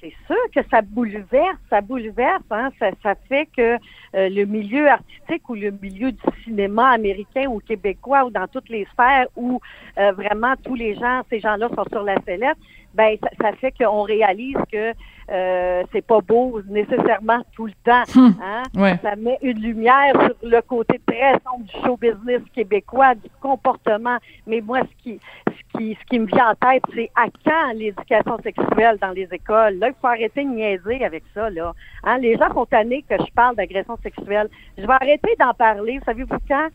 c'est 0.00 0.14
sûr 0.26 0.36
que 0.54 0.60
ça 0.70 0.82
bouleverse, 0.82 1.58
ça 1.70 1.80
bouleverse, 1.80 2.44
hein, 2.50 2.70
ça, 2.78 2.90
ça 3.02 3.14
fait 3.28 3.46
que 3.56 3.74
euh, 3.74 4.28
le 4.28 4.44
milieu 4.44 4.88
artistique 4.88 5.48
ou 5.48 5.54
le 5.54 5.70
milieu 5.70 6.12
du 6.12 6.22
cinéma 6.44 6.90
américain 6.90 7.46
ou 7.48 7.60
québécois 7.60 8.24
ou 8.24 8.30
dans 8.30 8.46
toutes 8.46 8.68
les 8.68 8.86
sphères 8.92 9.26
où 9.36 9.60
euh, 9.98 10.12
vraiment 10.12 10.54
tous 10.62 10.74
les 10.74 10.94
gens, 10.94 11.22
ces 11.30 11.40
gens-là 11.40 11.68
sont 11.74 11.84
sur 11.90 12.02
la 12.02 12.16
sellette, 12.22 12.58
ben 12.94 13.16
ça, 13.22 13.28
ça 13.40 13.52
fait 13.52 13.72
qu'on 13.72 14.02
réalise 14.02 14.56
que 14.72 14.92
euh, 15.30 15.82
c'est 15.92 16.06
pas 16.06 16.20
beau 16.20 16.60
nécessairement 16.68 17.42
tout 17.52 17.66
le 17.66 17.72
temps. 17.84 18.04
Hum, 18.16 18.34
hein? 18.42 18.96
Ça 19.02 19.14
met 19.16 19.38
une 19.42 19.60
lumière 19.60 20.12
sur 20.22 20.48
le 20.48 20.60
côté 20.62 20.98
très 21.06 21.32
sombre 21.44 21.64
du 21.64 21.72
show 21.84 21.96
business 21.98 22.40
québécois, 22.54 23.14
du 23.14 23.28
comportement. 23.40 24.16
Mais 24.46 24.62
moi, 24.62 24.80
ce 24.80 25.02
qui, 25.02 25.20
ce 25.46 25.78
qui, 25.78 25.98
ce 26.00 26.06
qui 26.06 26.18
me 26.18 26.26
vient 26.26 26.52
en 26.52 26.54
tête, 26.54 26.82
c'est 26.94 27.10
à 27.14 27.26
quand 27.44 27.72
l'éducation 27.74 28.38
sexuelle 28.42 28.96
dans 29.02 29.10
les 29.10 29.28
écoles? 29.30 29.74
Là, 29.74 29.88
il 29.88 29.94
faut 30.00 30.06
arrêter 30.06 30.44
de 30.44 30.48
niaiser 30.48 31.04
avec 31.04 31.24
ça, 31.34 31.50
là. 31.50 31.74
Hein? 32.04 32.18
Les 32.18 32.36
gens 32.38 32.50
sont 32.54 32.64
tannés 32.64 33.04
que 33.06 33.16
je 33.18 33.30
parle 33.34 33.56
d'agression 33.56 33.98
sexuelle. 34.02 34.48
Je 34.78 34.86
vais 34.86 34.94
arrêter 34.94 35.34
d'en 35.38 35.52
parler. 35.52 36.00
Savez-vous 36.06 36.38
quand? 36.48 36.68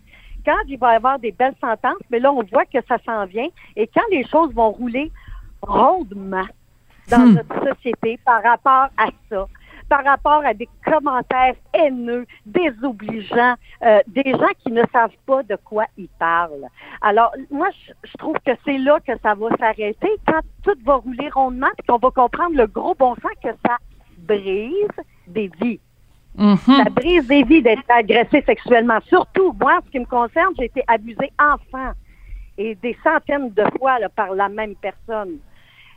Quand 0.46 0.60
il 0.68 0.78
va 0.78 0.94
y 0.94 0.96
avoir 0.98 1.18
des 1.18 1.32
belles 1.32 1.56
sentences, 1.60 2.04
mais 2.12 2.20
là, 2.20 2.32
on 2.32 2.44
voit 2.44 2.66
que 2.66 2.80
ça 2.88 2.98
s'en 3.06 3.26
vient. 3.26 3.48
Et 3.78 3.88
quand 3.88 4.04
les 4.12 4.28
choses 4.28 4.54
vont 4.54 4.72
rouler 4.72 5.10
rondement, 5.64 6.48
dans 7.10 7.20
hmm. 7.20 7.34
notre 7.34 7.76
société 7.76 8.20
par 8.24 8.44
rapport 8.44 8.90
à 8.98 9.10
ça 9.30 9.48
par 9.90 10.04
rapport 10.04 10.44
à 10.44 10.54
des 10.54 10.68
commentaires 10.84 11.56
haineux, 11.74 12.26
désobligeants, 12.46 13.54
euh, 13.84 14.00
des 14.08 14.32
gens 14.32 14.54
qui 14.64 14.72
ne 14.72 14.82
savent 14.92 15.16
pas 15.26 15.44
de 15.44 15.56
quoi 15.64 15.86
ils 15.98 16.10
parlent. 16.20 16.68
Alors, 17.02 17.32
moi, 17.52 17.68
je, 18.04 18.18
trouve 18.18 18.36
que 18.46 18.52
c'est 18.66 18.80
là 18.80 19.00
que 19.06 19.14
ça 19.22 19.36
va 19.36 19.50
s'arrêter 19.60 20.10
quand 20.28 20.40
tout 20.64 20.78
va 20.84 20.96
rouler 20.96 21.30
rondement 21.30 21.68
et 21.78 21.84
qu'on 21.88 21.98
va 21.98 22.10
comprendre 22.10 22.56
le 22.56 22.66
gros 22.66 22.96
bon 22.96 23.14
sens 23.16 23.34
que 23.44 23.50
ça 23.66 23.78
brise 24.18 24.88
des 25.28 25.52
vies. 25.62 25.80
Mm-hmm. 26.38 26.84
Ça 26.84 26.90
brise 26.90 27.28
des 27.28 27.44
vies 27.44 27.62
d'être 27.62 27.84
agressé 27.90 28.42
sexuellement. 28.48 29.00
Surtout, 29.08 29.54
moi, 29.62 29.80
ce 29.86 29.92
qui 29.92 30.00
me 30.00 30.06
concerne, 30.06 30.54
j'ai 30.58 30.66
été 30.66 30.84
abusée 30.88 31.32
enfant 31.40 31.92
et 32.58 32.76
des 32.76 32.98
centaines 33.04 33.52
de 33.52 33.64
fois 33.78 34.00
là, 34.00 34.10
par 34.10 34.34
la 34.34 34.50
même 34.50 34.74
personne. 34.76 35.38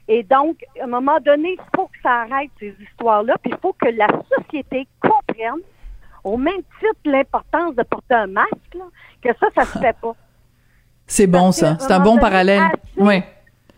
Et 0.09 0.23
donc, 0.23 0.65
à 0.81 0.85
un 0.85 0.87
moment 0.87 1.19
donné, 1.21 1.57
il 1.59 1.65
faut 1.75 1.87
que 1.87 1.99
ça 2.03 2.23
arrête 2.23 2.51
ces 2.61 2.75
histoires-là, 2.81 3.35
puis 3.43 3.53
il 3.53 3.59
faut 3.61 3.73
que 3.73 3.89
la 3.89 4.09
société 4.39 4.87
comprenne, 5.01 5.63
au 6.23 6.37
même 6.37 6.63
titre 6.81 7.01
l'importance 7.05 7.75
de 7.75 7.83
porter 7.83 8.15
un 8.15 8.27
masque, 8.29 8.75
là, 8.75 8.85
que 9.23 9.29
ça, 9.39 9.47
ça 9.55 9.65
se 9.65 9.79
fait 9.79 9.97
pas. 10.01 10.15
C'est 11.07 11.27
bon, 11.27 11.53
ça. 11.53 11.77
C'est 11.79 11.93
un 11.93 12.01
bon 12.01 12.19
parallèle. 12.19 12.63
oui. 12.97 13.23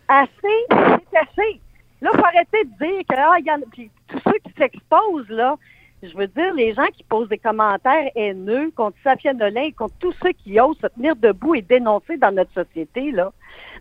Assez, 0.07 0.65
c'est 0.69 1.17
assez. 1.17 1.61
Là, 2.01 2.09
il 2.13 2.19
faut 2.19 2.25
arrêter 2.25 2.63
de 2.63 2.85
dire 2.85 3.03
que, 3.07 3.15
ah, 3.15 3.39
y 3.39 3.51
en, 3.51 3.59
puis 3.71 3.91
tous 4.07 4.19
ceux 4.25 4.39
qui 4.43 4.53
s'exposent, 4.57 5.29
là, 5.29 5.55
Je 6.01 6.15
veux 6.15 6.27
dire, 6.27 6.53
les 6.53 6.73
gens 6.73 6.87
qui 6.93 7.03
posent 7.03 7.27
des 7.27 7.37
commentaires 7.37 8.09
haineux 8.15 8.71
contre 8.75 8.97
Safia 9.03 9.33
Nolin, 9.33 9.69
contre 9.71 9.95
tous 9.99 10.13
ceux 10.23 10.31
qui 10.31 10.59
osent 10.59 10.77
se 10.79 10.87
tenir 10.87 11.15
debout 11.15 11.55
et 11.55 11.61
dénoncer 11.61 12.17
dans 12.17 12.33
notre 12.33 12.53
société, 12.53 13.11
là, 13.11 13.33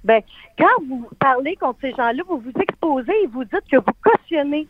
ben, 0.03 0.21
quand 0.59 0.85
vous 0.89 1.09
parlez 1.21 1.55
contre 1.57 1.79
ces 1.81 1.91
gens-là, 1.93 2.23
vous 2.27 2.39
vous 2.39 2.61
exposez 2.61 3.13
et 3.23 3.27
vous 3.29 3.45
dites 3.45 3.65
que 3.71 3.77
vous 3.77 3.93
cautionnez. 4.03 4.67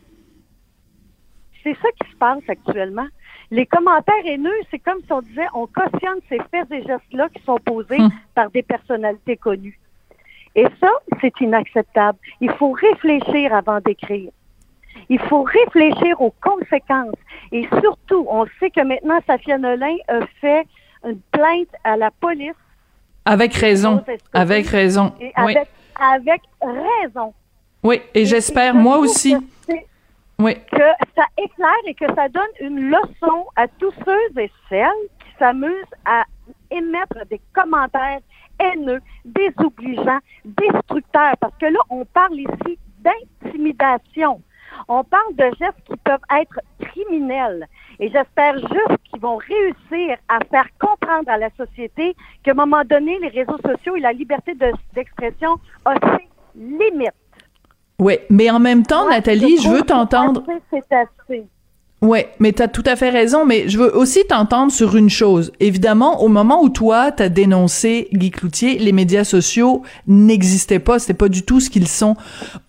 C'est 1.63 1.75
ça 1.75 1.89
qui 2.01 2.11
se 2.11 2.17
passe 2.17 2.43
actuellement. 2.47 3.07
Les 3.51 3.65
commentaires 3.65 4.25
haineux, 4.25 4.51
c'est 4.69 4.79
comme 4.79 5.01
si 5.05 5.11
on 5.11 5.21
disait 5.21 5.47
on 5.55 5.65
cautionne 5.67 6.19
ces 6.29 6.37
faits 6.51 6.71
et 6.71 6.83
gestes-là 6.83 7.29
qui 7.29 7.43
sont 7.43 7.57
posés 7.57 7.99
hum. 7.99 8.11
par 8.35 8.51
des 8.51 8.61
personnalités 8.61 9.37
connues. 9.37 9.79
Et 10.55 10.65
ça, 10.79 10.91
c'est 11.19 11.33
inacceptable. 11.41 12.17
Il 12.41 12.51
faut 12.53 12.71
réfléchir 12.71 13.53
avant 13.53 13.79
d'écrire. 13.79 14.31
Il 15.09 15.19
faut 15.21 15.43
réfléchir 15.43 16.21
aux 16.21 16.33
conséquences. 16.41 17.15
Et 17.51 17.67
surtout, 17.81 18.27
on 18.29 18.45
sait 18.59 18.69
que 18.69 18.81
maintenant, 18.81 19.19
Safia 19.25 19.57
Nolin 19.57 19.97
a 20.07 20.25
fait 20.39 20.67
une 21.03 21.19
plainte 21.31 21.69
à 21.83 21.97
la 21.97 22.11
police. 22.11 22.53
Avec 23.25 23.53
raison. 23.55 24.03
Avec 24.33 24.67
raison. 24.67 25.13
oui. 25.43 25.55
avec 25.99 26.41
raison. 26.61 27.33
Oui, 27.83 28.01
et, 28.13 28.25
j'espère, 28.25 28.75
moi 28.75 28.97
aussi. 28.97 29.35
oui. 30.39 30.55
Que 30.71 31.05
ça 31.15 31.23
éclaire 31.37 31.83
et 31.85 31.93
que 31.93 32.13
ça 32.13 32.27
donne 32.29 32.43
une 32.59 32.89
leçon 32.89 33.45
à 33.55 33.67
tous 33.67 33.93
ceux 34.05 34.41
et 34.41 34.51
celles 34.67 34.89
qui 35.19 35.37
s'amusent 35.37 35.73
à 36.05 36.23
émettre 36.71 37.25
des 37.29 37.39
commentaires 37.53 38.19
haineux, 38.59 39.01
désobligeants, 39.25 40.19
destructeurs. 40.43 41.35
Parce 41.39 41.55
que 41.57 41.67
là, 41.67 41.79
on 41.89 42.05
parle 42.05 42.39
ici 42.39 42.77
d'intimidation. 42.99 44.41
On 44.87 45.03
parle 45.03 45.35
de 45.35 45.45
gestes 45.57 45.77
qui 45.85 45.95
peuvent 45.97 46.19
être 46.39 46.59
criminels. 46.79 47.67
Et 47.99 48.09
j'espère 48.09 48.57
juste 48.57 48.97
qu'ils 49.09 49.19
vont 49.19 49.37
réussir 49.37 50.17
à 50.27 50.39
faire 50.49 50.67
comprendre 50.79 51.29
à 51.29 51.37
la 51.37 51.49
société 51.57 52.15
qu'à 52.43 52.51
un 52.51 52.55
moment 52.55 52.83
donné, 52.83 53.19
les 53.19 53.29
réseaux 53.29 53.57
sociaux 53.65 53.95
et 53.95 53.99
la 53.99 54.13
liberté 54.13 54.53
d'expression 54.93 55.55
ont 55.85 56.17
ses 56.17 56.27
limites. 56.55 57.13
Oui, 57.99 58.17
mais 58.29 58.49
en 58.49 58.59
même 58.59 58.83
temps, 58.83 59.09
Nathalie, 59.09 59.57
je 59.61 59.69
veux 59.69 59.81
t'entendre. 59.81 60.43
C'est 60.69 60.93
assez. 60.93 61.45
Ouais, 62.01 62.29
mais 62.39 62.53
tu 62.53 62.61
as 62.61 62.69
tout 62.69 62.83
à 62.85 62.95
fait 62.95 63.09
raison, 63.09 63.45
mais 63.45 63.67
je 63.67 63.77
veux 63.77 63.93
aussi 63.93 64.23
t'entendre 64.25 64.71
sur 64.71 64.95
une 64.95 65.09
chose. 65.09 65.51
Évidemment, 65.59 66.23
au 66.23 66.29
moment 66.29 66.63
où 66.63 66.69
toi, 66.69 67.11
tu 67.11 67.23
as 67.23 67.29
dénoncé 67.29 68.07
Guy 68.13 68.31
Cloutier, 68.31 68.79
les 68.79 68.93
médias 68.93 69.25
sociaux 69.25 69.83
n'existaient 70.07 70.79
pas, 70.79 70.99
c'était 70.99 71.13
pas 71.13 71.27
du 71.27 71.43
tout 71.43 71.59
ce 71.59 71.69
qu'ils 71.69 71.89
sont 71.89 72.15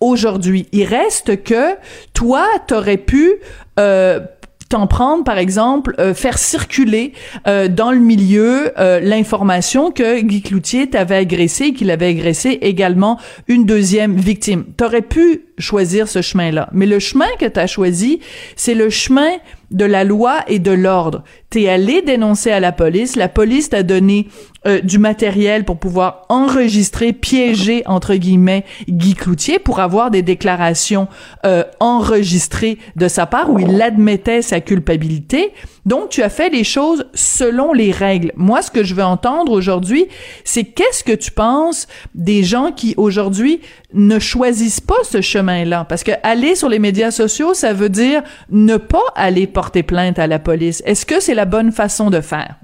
aujourd'hui. 0.01 0.67
Il 0.73 0.83
reste 0.83 1.43
que 1.43 1.75
toi, 2.13 2.45
t'aurais 2.67 2.97
pu 2.97 3.35
euh, 3.79 4.19
t'en 4.67 4.85
prendre, 4.87 5.23
par 5.23 5.37
exemple, 5.37 5.95
euh, 5.99 6.13
faire 6.13 6.37
circuler 6.37 7.13
euh, 7.47 7.69
dans 7.69 7.91
le 7.91 7.99
milieu 7.99 8.73
l'information 9.01 9.91
que 9.91 10.19
Guy 10.19 10.41
Cloutier 10.41 10.89
t'avait 10.89 11.15
agressé, 11.15 11.71
qu'il 11.71 11.89
avait 11.89 12.07
agressé 12.07 12.59
également 12.61 13.17
une 13.47 13.65
deuxième 13.65 14.17
victime. 14.17 14.65
T'aurais 14.75 15.01
pu 15.01 15.45
choisir 15.61 16.07
ce 16.07 16.21
chemin-là, 16.21 16.69
mais 16.73 16.85
le 16.85 16.99
chemin 16.99 17.27
que 17.39 17.45
t'as 17.45 17.67
choisi, 17.67 18.19
c'est 18.55 18.75
le 18.75 18.89
chemin 18.89 19.31
de 19.71 19.85
la 19.85 20.03
loi 20.03 20.39
et 20.47 20.59
de 20.59 20.71
l'ordre. 20.71 21.23
T'es 21.49 21.69
allé 21.69 22.01
dénoncer 22.01 22.51
à 22.51 22.59
la 22.59 22.71
police, 22.71 23.15
la 23.15 23.29
police 23.29 23.69
t'a 23.69 23.83
donné 23.83 24.27
euh, 24.67 24.79
du 24.81 24.99
matériel 24.99 25.65
pour 25.65 25.79
pouvoir 25.79 26.25
enregistrer, 26.29 27.13
piéger 27.13 27.83
entre 27.85 28.15
guillemets 28.15 28.63
Guy 28.87 29.15
Cloutier 29.15 29.59
pour 29.59 29.79
avoir 29.79 30.11
des 30.11 30.21
déclarations 30.21 31.07
euh, 31.45 31.63
enregistrées 31.79 32.77
de 32.95 33.07
sa 33.07 33.25
part 33.25 33.49
où 33.49 33.59
il 33.59 33.81
admettait 33.81 34.41
sa 34.41 34.59
culpabilité. 34.59 35.51
Donc 35.85 36.09
tu 36.09 36.21
as 36.21 36.29
fait 36.29 36.49
les 36.49 36.63
choses 36.63 37.05
selon 37.13 37.73
les 37.73 37.91
règles. 37.91 38.33
Moi, 38.35 38.61
ce 38.61 38.71
que 38.71 38.83
je 38.83 38.93
veux 38.93 39.03
entendre 39.03 39.51
aujourd'hui, 39.51 40.05
c'est 40.43 40.65
qu'est-ce 40.65 41.03
que 41.03 41.13
tu 41.13 41.31
penses 41.31 41.87
des 42.13 42.43
gens 42.43 42.71
qui 42.71 42.93
aujourd'hui 42.97 43.61
ne 43.93 44.19
choisissent 44.19 44.81
pas 44.81 45.03
ce 45.03 45.21
chemin-là 45.21 45.85
parce 45.85 46.03
que 46.03 46.11
aller 46.23 46.55
sur 46.55 46.69
les 46.69 46.79
médias 46.79 47.11
sociaux, 47.11 47.53
ça 47.53 47.73
veut 47.73 47.89
dire 47.89 48.23
ne 48.49 48.77
pas 48.77 48.99
aller 49.15 49.47
porter 49.47 49.83
plainte 49.83 50.19
à 50.19 50.27
la 50.27 50.39
police. 50.39 50.81
Est-ce 50.85 51.05
que 51.05 51.19
c'est 51.19 51.35
la 51.35 51.45
bonne 51.45 51.71
façon 51.71 52.09
de 52.09 52.21
faire? 52.21 52.55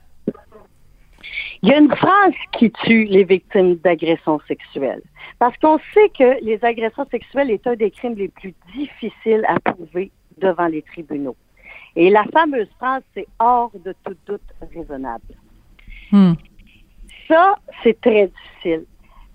Il 1.63 1.69
y 1.69 1.73
a 1.73 1.79
une 1.79 1.93
phrase 1.93 2.33
qui 2.57 2.71
tue 2.71 3.05
les 3.05 3.23
victimes 3.23 3.75
d'agressions 3.77 4.39
sexuelles. 4.47 5.01
Parce 5.39 5.57
qu'on 5.57 5.79
sait 5.93 6.09
que 6.17 6.43
les 6.43 6.63
agressions 6.63 7.05
sexuelles 7.09 7.51
est 7.51 7.65
un 7.67 7.75
des 7.75 7.91
crimes 7.91 8.15
les 8.15 8.27
plus 8.27 8.53
difficiles 8.75 9.43
à 9.47 9.59
prouver 9.59 10.11
devant 10.37 10.67
les 10.67 10.81
tribunaux. 10.81 11.35
Et 11.95 12.09
la 12.09 12.23
fameuse 12.25 12.69
phrase, 12.77 13.01
c'est 13.15 13.27
hors 13.39 13.71
de 13.83 13.93
tout 14.03 14.15
doute 14.27 14.41
raisonnable. 14.73 15.33
Hmm. 16.11 16.33
Ça, 17.27 17.55
c'est 17.83 17.99
très 17.99 18.27
difficile. 18.27 18.85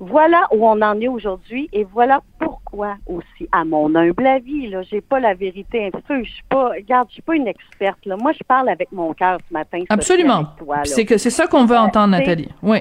Voilà 0.05 0.49
où 0.51 0.67
on 0.67 0.83
en 0.83 1.01
est 1.01 1.07
aujourd'hui 1.07 1.69
et 1.73 1.85
voilà 1.85 2.21
pourquoi 2.41 2.97
aussi, 3.07 3.49
à 3.53 3.65
mon 3.65 3.95
humble 3.95 4.27
avis, 4.27 4.69
là, 4.69 4.83
j'ai 4.83 5.01
pas 5.01 5.21
la 5.21 5.33
vérité 5.33 5.93
je 6.09 6.25
suis 6.25 6.43
pas, 6.49 6.71
regarde, 6.71 7.07
je 7.09 7.15
suis 7.15 7.23
pas 7.23 7.37
une 7.37 7.47
experte, 7.47 8.05
là. 8.07 8.17
Moi, 8.17 8.33
je 8.33 8.43
parle 8.43 8.69
avec 8.69 8.91
mon 8.91 9.15
cœur 9.15 9.39
ce 9.49 9.53
matin. 9.55 9.79
Absolument. 9.89 10.47
C'est 10.83 11.05
que 11.05 11.19
c'est 11.19 11.31
ça 11.31 11.47
qu'on 11.47 11.67
veut 11.67 11.77
entendre, 11.77 12.09
Nathalie. 12.09 12.49
Oui. 12.65 12.79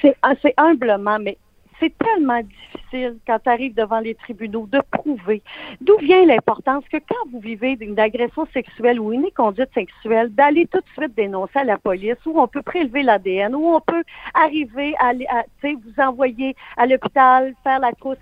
C'est 0.00 0.54
humblement, 0.56 1.18
mais 1.20 1.36
c'est 1.82 1.98
tellement 1.98 2.40
difficile 2.40 3.18
quand 3.26 3.38
tu 3.40 3.48
arrives 3.48 3.74
devant 3.74 3.98
les 3.98 4.14
tribunaux 4.14 4.68
de 4.70 4.80
prouver. 4.90 5.42
D'où 5.80 5.96
vient 5.98 6.24
l'importance 6.24 6.84
que 6.88 6.98
quand 6.98 7.30
vous 7.32 7.40
vivez 7.40 7.76
d'une 7.76 7.98
agression 7.98 8.46
sexuelle 8.52 9.00
ou 9.00 9.12
une 9.12 9.30
conduite 9.32 9.70
sexuelle, 9.74 10.32
d'aller 10.32 10.66
tout 10.66 10.78
de 10.78 10.86
suite 10.96 11.16
dénoncer 11.16 11.58
à 11.58 11.64
la 11.64 11.78
police, 11.78 12.24
où 12.24 12.40
on 12.40 12.46
peut 12.46 12.62
prélever 12.62 13.02
l'ADN, 13.02 13.54
où 13.54 13.66
on 13.66 13.80
peut 13.80 14.04
arriver 14.32 14.94
à, 15.00 15.12
vous 15.64 16.02
envoyer 16.02 16.54
à 16.76 16.86
l'hôpital, 16.86 17.54
faire 17.64 17.80
la 17.80 17.92
trousse 17.92 18.18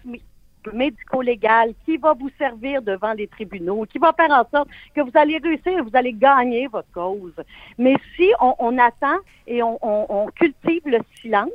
médico-légale 0.73 1.73
qui 1.85 1.97
va 1.97 2.15
vous 2.15 2.31
servir 2.39 2.83
devant 2.83 3.13
les 3.13 3.27
tribunaux, 3.27 3.85
qui 3.87 3.99
va 3.99 4.13
faire 4.13 4.31
en 4.31 4.45
sorte 4.51 4.69
que 4.95 5.01
vous 5.01 5.11
allez 5.15 5.39
réussir, 5.39 5.85
vous 5.85 5.95
allez 5.95 6.13
gagner 6.13 6.67
votre 6.67 6.91
cause. 6.93 7.35
Mais 7.79 7.95
si 8.17 8.31
on, 8.41 8.79
attend 8.79 9.19
et 9.47 9.63
on, 9.63 9.79
on, 9.83 10.27
cultive 10.29 10.83
le 10.85 10.99
silence, 11.21 11.51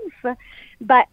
ben 0.81 1.03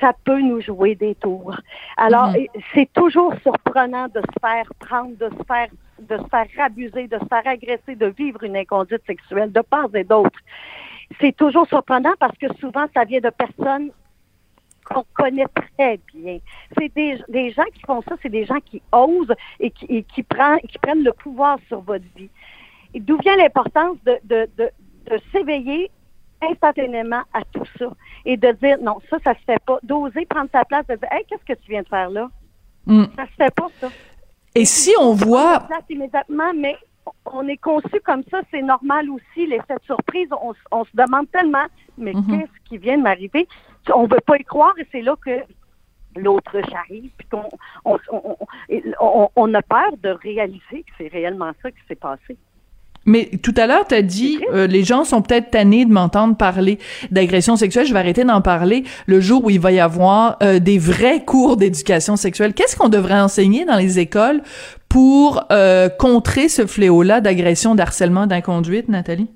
ça 0.00 0.12
peut 0.24 0.40
nous 0.40 0.60
jouer 0.60 0.94
des 0.94 1.14
tours. 1.14 1.56
Alors, 1.96 2.28
mhm. 2.28 2.46
c'est 2.74 2.92
toujours 2.92 3.32
surprenant 3.42 4.08
de 4.08 4.20
se 4.20 4.40
faire 4.40 4.66
prendre, 4.78 5.16
de 5.16 5.30
se 5.30 5.44
faire 5.46 5.68
de 5.98 6.16
se 6.16 6.24
faire 6.28 6.46
abuser, 6.58 7.06
de 7.06 7.18
se 7.18 7.24
faire 7.26 7.46
agresser, 7.46 7.94
de 7.94 8.06
vivre 8.06 8.42
une 8.42 8.56
inconduite 8.56 9.02
sexuelle 9.06 9.52
de 9.52 9.60
part 9.60 9.94
et 9.94 10.04
d'autre. 10.04 10.38
C'est 11.20 11.36
toujours 11.36 11.66
surprenant 11.66 12.14
parce 12.18 12.36
que 12.38 12.52
souvent, 12.58 12.86
ça 12.92 13.04
vient 13.04 13.20
de 13.20 13.30
personnes 13.30 13.90
qu'on 14.84 15.04
connaît 15.14 15.46
très 15.76 15.98
bien. 16.12 16.38
C'est 16.76 16.92
des, 16.94 17.18
des, 17.28 17.50
gens 17.52 17.64
qui 17.74 17.80
font 17.86 18.02
ça, 18.02 18.16
c'est 18.22 18.28
des 18.28 18.44
gens 18.44 18.60
qui 18.64 18.82
osent 18.92 19.34
et 19.60 19.70
qui, 19.70 19.86
et 19.88 20.02
qui, 20.02 20.22
prennent, 20.22 20.60
qui 20.60 20.78
prennent 20.78 21.04
le 21.04 21.12
pouvoir 21.12 21.58
sur 21.68 21.80
votre 21.80 22.04
vie. 22.16 22.30
D'où 22.94 23.16
vient 23.18 23.36
l'importance 23.36 23.96
de, 24.04 24.18
de, 24.24 24.48
de, 24.58 24.70
de 25.10 25.20
s'éveiller 25.32 25.90
instantanément 26.50 27.22
à 27.32 27.42
tout 27.52 27.64
ça 27.78 27.86
et 28.24 28.36
de 28.36 28.52
dire 28.52 28.78
non, 28.80 28.98
ça, 29.10 29.18
ça 29.22 29.34
se 29.34 29.44
fait 29.44 29.62
pas. 29.64 29.78
D'oser 29.82 30.26
prendre 30.26 30.50
sa 30.52 30.64
place, 30.64 30.86
de 30.86 30.96
dire 30.96 31.08
Hey, 31.10 31.24
qu'est-ce 31.28 31.44
que 31.44 31.58
tu 31.60 31.70
viens 31.70 31.82
de 31.82 31.88
faire 31.88 32.10
là? 32.10 32.28
Mm. 32.86 33.04
Ça 33.16 33.26
se 33.26 33.32
fait 33.32 33.54
pas, 33.54 33.68
ça. 33.80 33.88
Et 34.54 34.64
si 34.64 34.92
on 35.00 35.12
voit. 35.12 35.60
place 35.60 35.84
immédiatement, 35.90 36.52
mais 36.54 36.76
on 37.26 37.46
est 37.48 37.56
conçu 37.56 38.00
comme 38.04 38.22
ça, 38.30 38.40
c'est 38.50 38.62
normal 38.62 39.10
aussi. 39.10 39.46
L'effet 39.46 39.74
de 39.74 39.84
surprise, 39.84 40.28
on, 40.70 40.84
se 40.84 40.90
demande 40.94 41.30
tellement, 41.30 41.66
mais 41.98 42.12
mm-hmm. 42.12 42.26
qu'est-ce 42.30 42.68
qui 42.68 42.78
vient 42.78 42.98
de 42.98 43.02
m'arriver? 43.02 43.48
On 43.94 44.06
veut 44.06 44.20
pas 44.24 44.36
y 44.36 44.44
croire 44.44 44.74
et 44.78 44.86
c'est 44.92 45.02
là 45.02 45.16
que 45.24 45.40
l'autre 46.16 46.56
arrive, 46.74 47.10
puis 47.18 47.26
qu'on 47.28 47.48
on, 47.84 49.28
on, 49.34 49.54
a 49.54 49.62
peur 49.62 49.96
de 50.00 50.10
réaliser 50.10 50.84
que 50.84 50.92
c'est 50.96 51.08
réellement 51.08 51.52
ça 51.60 51.70
qui 51.70 51.80
s'est 51.88 51.96
passé. 51.96 52.38
Mais 53.06 53.30
tout 53.42 53.54
à 53.56 53.66
l'heure, 53.66 53.86
tu 53.86 53.94
as 53.94 54.02
dit, 54.02 54.40
euh, 54.52 54.66
les 54.66 54.82
gens 54.82 55.04
sont 55.04 55.20
peut-être 55.20 55.50
tannés 55.50 55.84
de 55.84 55.92
m'entendre 55.92 56.36
parler 56.36 56.78
d'agression 57.10 57.56
sexuelle. 57.56 57.86
Je 57.86 57.92
vais 57.92 57.98
arrêter 57.98 58.24
d'en 58.24 58.40
parler 58.40 58.84
le 59.06 59.20
jour 59.20 59.44
où 59.44 59.50
il 59.50 59.60
va 59.60 59.72
y 59.72 59.80
avoir 59.80 60.36
euh, 60.42 60.58
des 60.58 60.78
vrais 60.78 61.24
cours 61.24 61.56
d'éducation 61.56 62.16
sexuelle. 62.16 62.54
Qu'est-ce 62.54 62.76
qu'on 62.76 62.88
devrait 62.88 63.20
enseigner 63.20 63.64
dans 63.64 63.76
les 63.76 63.98
écoles 63.98 64.42
pour 64.88 65.44
euh, 65.52 65.88
contrer 65.88 66.48
ce 66.48 66.66
fléau-là 66.66 67.20
d'agression, 67.20 67.74
d'harcèlement, 67.74 68.26
d'inconduite, 68.26 68.88
Nathalie? 68.88 69.28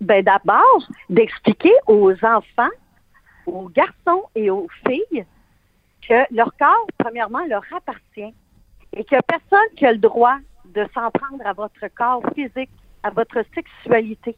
Ben 0.00 0.22
d'abord, 0.22 0.88
d'expliquer 1.08 1.72
aux 1.86 2.12
enfants, 2.12 2.74
aux 3.46 3.68
garçons 3.68 4.24
et 4.34 4.50
aux 4.50 4.66
filles 4.86 5.24
que 6.06 6.34
leur 6.34 6.52
corps, 6.58 6.86
premièrement, 6.98 7.44
leur 7.48 7.62
appartient 7.74 8.34
et 8.96 9.04
que 9.04 9.16
personne 9.26 9.68
qui 9.76 9.86
a 9.86 9.92
le 9.92 9.98
droit 9.98 10.36
de 10.74 10.86
s'en 10.94 11.10
prendre 11.10 11.46
à 11.46 11.52
votre 11.52 11.86
corps 11.94 12.22
physique, 12.34 12.70
à 13.02 13.10
votre 13.10 13.44
sexualité, 13.54 14.36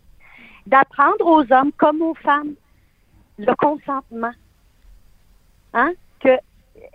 d'apprendre 0.66 1.26
aux 1.26 1.52
hommes 1.52 1.72
comme 1.76 2.02
aux 2.02 2.14
femmes 2.14 2.54
le 3.38 3.54
consentement. 3.56 4.32
Hein? 5.74 5.92
Que 6.20 6.38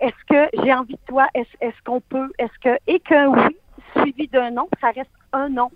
est-ce 0.00 0.24
que 0.28 0.62
j'ai 0.62 0.72
envie 0.72 0.94
de 0.94 1.00
toi? 1.06 1.26
Est-ce, 1.34 1.82
qu'on 1.84 2.00
peut? 2.00 2.30
Est-ce 2.38 2.58
que 2.60 2.78
et 2.86 3.00
que 3.00 3.26
oui, 3.28 3.56
suivi 3.96 4.28
d'un 4.28 4.50
nom, 4.50 4.68
ça 4.80 4.90
reste 4.90 5.10
un 5.32 5.48
nom. 5.48 5.70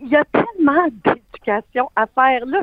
Il 0.00 0.08
y 0.08 0.16
a 0.16 0.24
tellement 0.24 0.86
d'éducation 1.04 1.90
à 1.96 2.06
faire. 2.06 2.46
Là, 2.46 2.60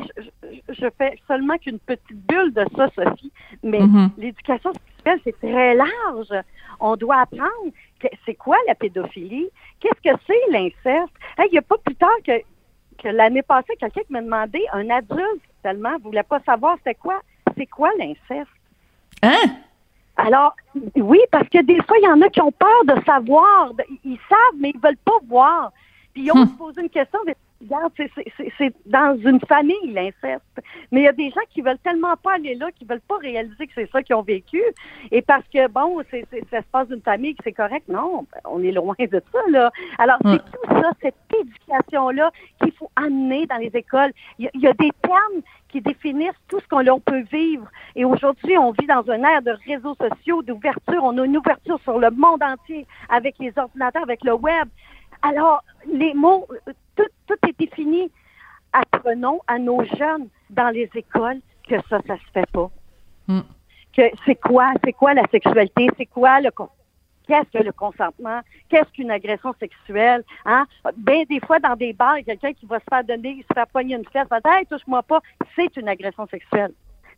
je, 0.69 0.87
fais 0.97 1.19
seulement 1.27 1.57
qu'une 1.57 1.79
petite 1.79 2.25
bulle 2.27 2.53
de 2.53 2.65
ça, 2.75 2.89
Sophie, 2.95 3.31
mais 3.63 3.81
mm-hmm. 3.81 4.09
l'éducation 4.17 4.71
sexuelle, 4.73 5.19
c'est 5.23 5.39
très 5.39 5.75
large. 5.75 6.43
On 6.79 6.95
doit 6.95 7.21
apprendre 7.21 7.71
c'est 8.25 8.35
quoi 8.35 8.57
la 8.67 8.75
pédophilie, 8.75 9.49
qu'est-ce 9.79 10.11
que 10.11 10.17
c'est 10.27 10.51
l'inceste? 10.51 11.13
il 11.39 11.51
n'y 11.51 11.57
a 11.57 11.61
pas 11.61 11.77
plus 11.77 11.95
tard 11.95 12.09
que, 12.25 12.39
que 13.01 13.07
l'année 13.09 13.41
passée, 13.41 13.75
quelqu'un 13.79 14.01
qui 14.01 14.13
m'a 14.13 14.21
demandé, 14.21 14.63
un 14.71 14.89
adulte 14.89 15.41
tellement, 15.61 15.97
voulait 15.99 16.23
pas 16.23 16.39
savoir 16.45 16.77
c'est 16.83 16.95
quoi, 16.95 17.21
c'est 17.57 17.67
quoi 17.67 17.89
l'inceste? 17.97 18.49
Hein? 19.21 19.57
Alors, 20.17 20.55
oui, 20.95 21.19
parce 21.31 21.47
que 21.49 21.61
des 21.63 21.81
fois, 21.83 21.97
il 21.97 22.03
y 22.03 22.07
en 22.07 22.21
a 22.21 22.29
qui 22.29 22.41
ont 22.41 22.51
peur 22.51 22.85
de 22.85 23.03
savoir. 23.03 23.71
Ils 24.03 24.19
savent, 24.29 24.59
mais 24.59 24.71
ils 24.73 24.79
veulent 24.79 24.97
pas 24.97 25.17
voir. 25.27 25.71
Puis 26.13 26.23
ils 26.23 26.31
ont 26.31 26.41
hum. 26.41 26.57
posé 26.57 26.81
une 26.81 26.89
question, 26.89 27.19
c'est 28.57 28.73
dans 28.85 29.17
une 29.17 29.39
famille, 29.41 29.93
l'inceste. 29.93 30.43
Mais 30.91 31.01
il 31.01 31.03
y 31.03 31.07
a 31.07 31.13
des 31.13 31.29
gens 31.29 31.41
qui 31.51 31.61
veulent 31.61 31.79
tellement 31.79 32.15
pas 32.17 32.35
aller 32.35 32.55
là, 32.55 32.71
qui 32.71 32.85
veulent 32.85 33.01
pas 33.01 33.17
réaliser 33.17 33.67
que 33.67 33.73
c'est 33.75 33.89
ça 33.91 34.03
qu'ils 34.03 34.15
ont 34.15 34.23
vécu. 34.23 34.61
Et 35.11 35.21
parce 35.21 35.45
que, 35.53 35.67
bon, 35.67 36.01
c'est 36.11 36.25
ça 36.51 36.61
se 36.61 36.67
passe 36.71 36.87
d'une 36.87 37.01
famille, 37.01 37.35
que 37.35 37.43
c'est 37.43 37.53
correct. 37.53 37.87
Non, 37.87 38.25
on 38.45 38.63
est 38.63 38.71
loin 38.71 38.95
de 38.99 39.21
ça, 39.31 39.39
là. 39.49 39.71
Alors, 39.97 40.17
c'est 40.23 40.37
tout 40.37 40.81
ça, 40.81 40.91
cette 41.01 41.15
éducation-là 41.39 42.31
qu'il 42.61 42.71
faut 42.73 42.89
amener 42.95 43.45
dans 43.47 43.57
les 43.57 43.71
écoles. 43.73 44.11
Il 44.39 44.49
y, 44.53 44.67
a, 44.67 44.73
des 44.73 44.91
termes 45.01 45.41
qui 45.69 45.81
définissent 45.81 46.31
tout 46.47 46.59
ce 46.59 46.67
qu'on 46.67 46.99
peut 46.99 47.23
vivre. 47.31 47.67
Et 47.95 48.05
aujourd'hui, 48.05 48.57
on 48.57 48.71
vit 48.71 48.87
dans 48.87 49.09
un 49.09 49.23
ère 49.23 49.41
de 49.41 49.55
réseaux 49.67 49.95
sociaux, 49.95 50.41
d'ouverture. 50.43 51.03
On 51.03 51.17
a 51.17 51.25
une 51.25 51.37
ouverture 51.37 51.79
sur 51.83 51.99
le 51.99 52.09
monde 52.11 52.43
entier 52.43 52.85
avec 53.09 53.35
les 53.39 53.53
ordinateurs, 53.57 54.03
avec 54.03 54.23
le 54.23 54.33
web. 54.33 54.67
Alors, 55.21 55.63
les 55.91 56.13
mots, 56.13 56.47
tout, 56.95 57.07
tout 57.27 57.49
est 57.49 57.59
défini. 57.59 58.11
Apprenons 58.71 59.39
à 59.47 59.59
nos 59.59 59.83
jeunes 59.83 60.27
dans 60.49 60.69
les 60.69 60.89
écoles 60.95 61.39
que 61.67 61.75
ça, 61.89 61.99
ça 62.07 62.17
se 62.17 62.31
fait 62.33 62.49
pas. 62.51 62.69
Hmm. 63.27 63.41
Que 63.95 64.03
c'est 64.25 64.35
quoi, 64.35 64.73
c'est 64.83 64.93
quoi 64.93 65.13
la 65.13 65.27
sexualité, 65.31 65.87
c'est 65.97 66.07
quoi 66.07 66.41
le 66.41 66.49
qu'est-ce 67.27 67.57
que 67.57 67.63
le 67.63 67.71
consentement, 67.71 68.41
qu'est-ce 68.69 68.91
qu'une 68.91 69.11
agression 69.11 69.53
sexuelle, 69.59 70.23
hein? 70.45 70.65
Ben, 70.97 71.25
des 71.29 71.39
fois, 71.39 71.59
dans 71.59 71.75
des 71.75 71.93
bars, 71.93 72.17
il 72.17 72.27
y 72.27 72.31
a 72.31 72.35
quelqu'un 72.35 72.53
qui 72.53 72.65
va 72.65 72.79
se 72.79 72.85
faire 72.89 73.03
donner, 73.03 73.45
se 73.47 73.53
faire 73.53 73.67
poigner 73.67 73.95
une 73.95 74.05
fesse, 74.05 74.27
va 74.29 74.39
dire, 74.39 74.51
hey, 74.51 74.65
touche-moi 74.65 75.03
pas, 75.03 75.21
c'est 75.55 75.75
une 75.77 75.87
agression 75.87 76.27
sexuelle. 76.27 76.73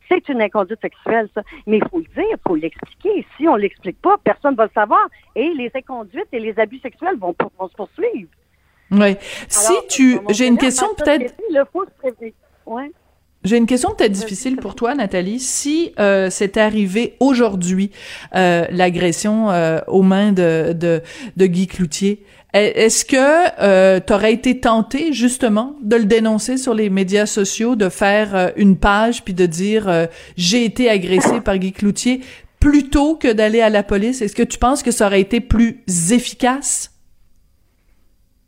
C'est 0.08 0.30
une 0.30 0.42
inconduite 0.42 0.82
sexuelle, 0.82 1.28
ça. 1.34 1.42
Mais 1.66 1.78
il 1.78 1.90
faut 1.90 1.98
le 1.98 2.04
dire, 2.04 2.26
il 2.30 2.38
faut 2.48 2.56
l'expliquer. 2.56 3.26
Si 3.36 3.48
on 3.48 3.56
l'explique 3.56 4.00
pas, 4.02 4.18
personne 4.24 4.52
ne 4.52 4.58
va 4.58 4.66
le 4.66 4.72
savoir. 4.72 5.08
Et 5.36 5.52
les 5.56 5.72
inconduites 5.74 6.28
et 6.32 6.40
les 6.40 6.60
abus 6.60 6.78
sexuels 6.80 7.18
vont, 7.18 7.36
vont 7.58 7.68
se 7.68 7.74
poursuivre. 7.74 8.30
Oui. 8.92 9.16
Si 9.48 9.74
tu, 9.90 10.20
j'ai 10.30 10.48
une 10.48 10.58
question 10.58 10.88
peut-être. 10.98 11.34
J'ai 13.44 13.58
une 13.58 13.68
question 13.68 13.94
peut-être 13.96 14.12
difficile 14.12 14.56
pour 14.58 14.74
toi, 14.74 14.96
Nathalie. 14.96 15.40
Si 15.40 15.94
euh, 16.00 16.30
c'est 16.32 16.58
arrivé 16.58 17.16
aujourd'hui, 17.20 17.92
euh, 18.34 18.66
l'agression 18.72 19.52
euh, 19.52 19.80
aux 19.88 20.02
mains 20.02 20.32
de, 20.32 20.74
de, 20.74 21.04
de 21.38 21.46
Guy 21.46 21.68
Cloutier, 21.68 22.26
est-ce 22.54 23.04
que 23.06 23.62
euh, 23.62 24.00
tu 24.00 24.14
aurais 24.14 24.34
été 24.34 24.60
tenté 24.62 25.14
justement 25.14 25.76
de 25.84 25.98
le 25.98 26.06
dénoncer 26.06 26.58
sur 26.58 26.74
les 26.74 26.90
médias 26.90 27.26
sociaux, 27.26 27.76
de 27.76 27.90
faire 27.90 28.34
euh, 28.36 28.48
une 28.56 28.78
page 28.78 29.24
puis 29.24 29.34
de 29.34 29.46
dire 29.46 29.90
euh, 29.90 30.06
j'ai 30.38 30.64
été 30.64 30.90
agressé 30.90 31.42
par 31.42 31.58
Guy 31.58 31.74
Cloutier 31.74 32.22
plutôt 32.60 33.16
que 33.16 33.32
d'aller 33.32 33.62
à 33.62 33.70
la 33.70 33.84
police? 33.84 34.22
Est-ce 34.22 34.36
que 34.36 34.42
tu 34.42 34.58
penses 34.58 34.82
que 34.84 34.92
ça 34.92 35.08
aurait 35.08 35.22
été 35.22 35.40
plus 35.42 35.84
efficace? 36.12 36.95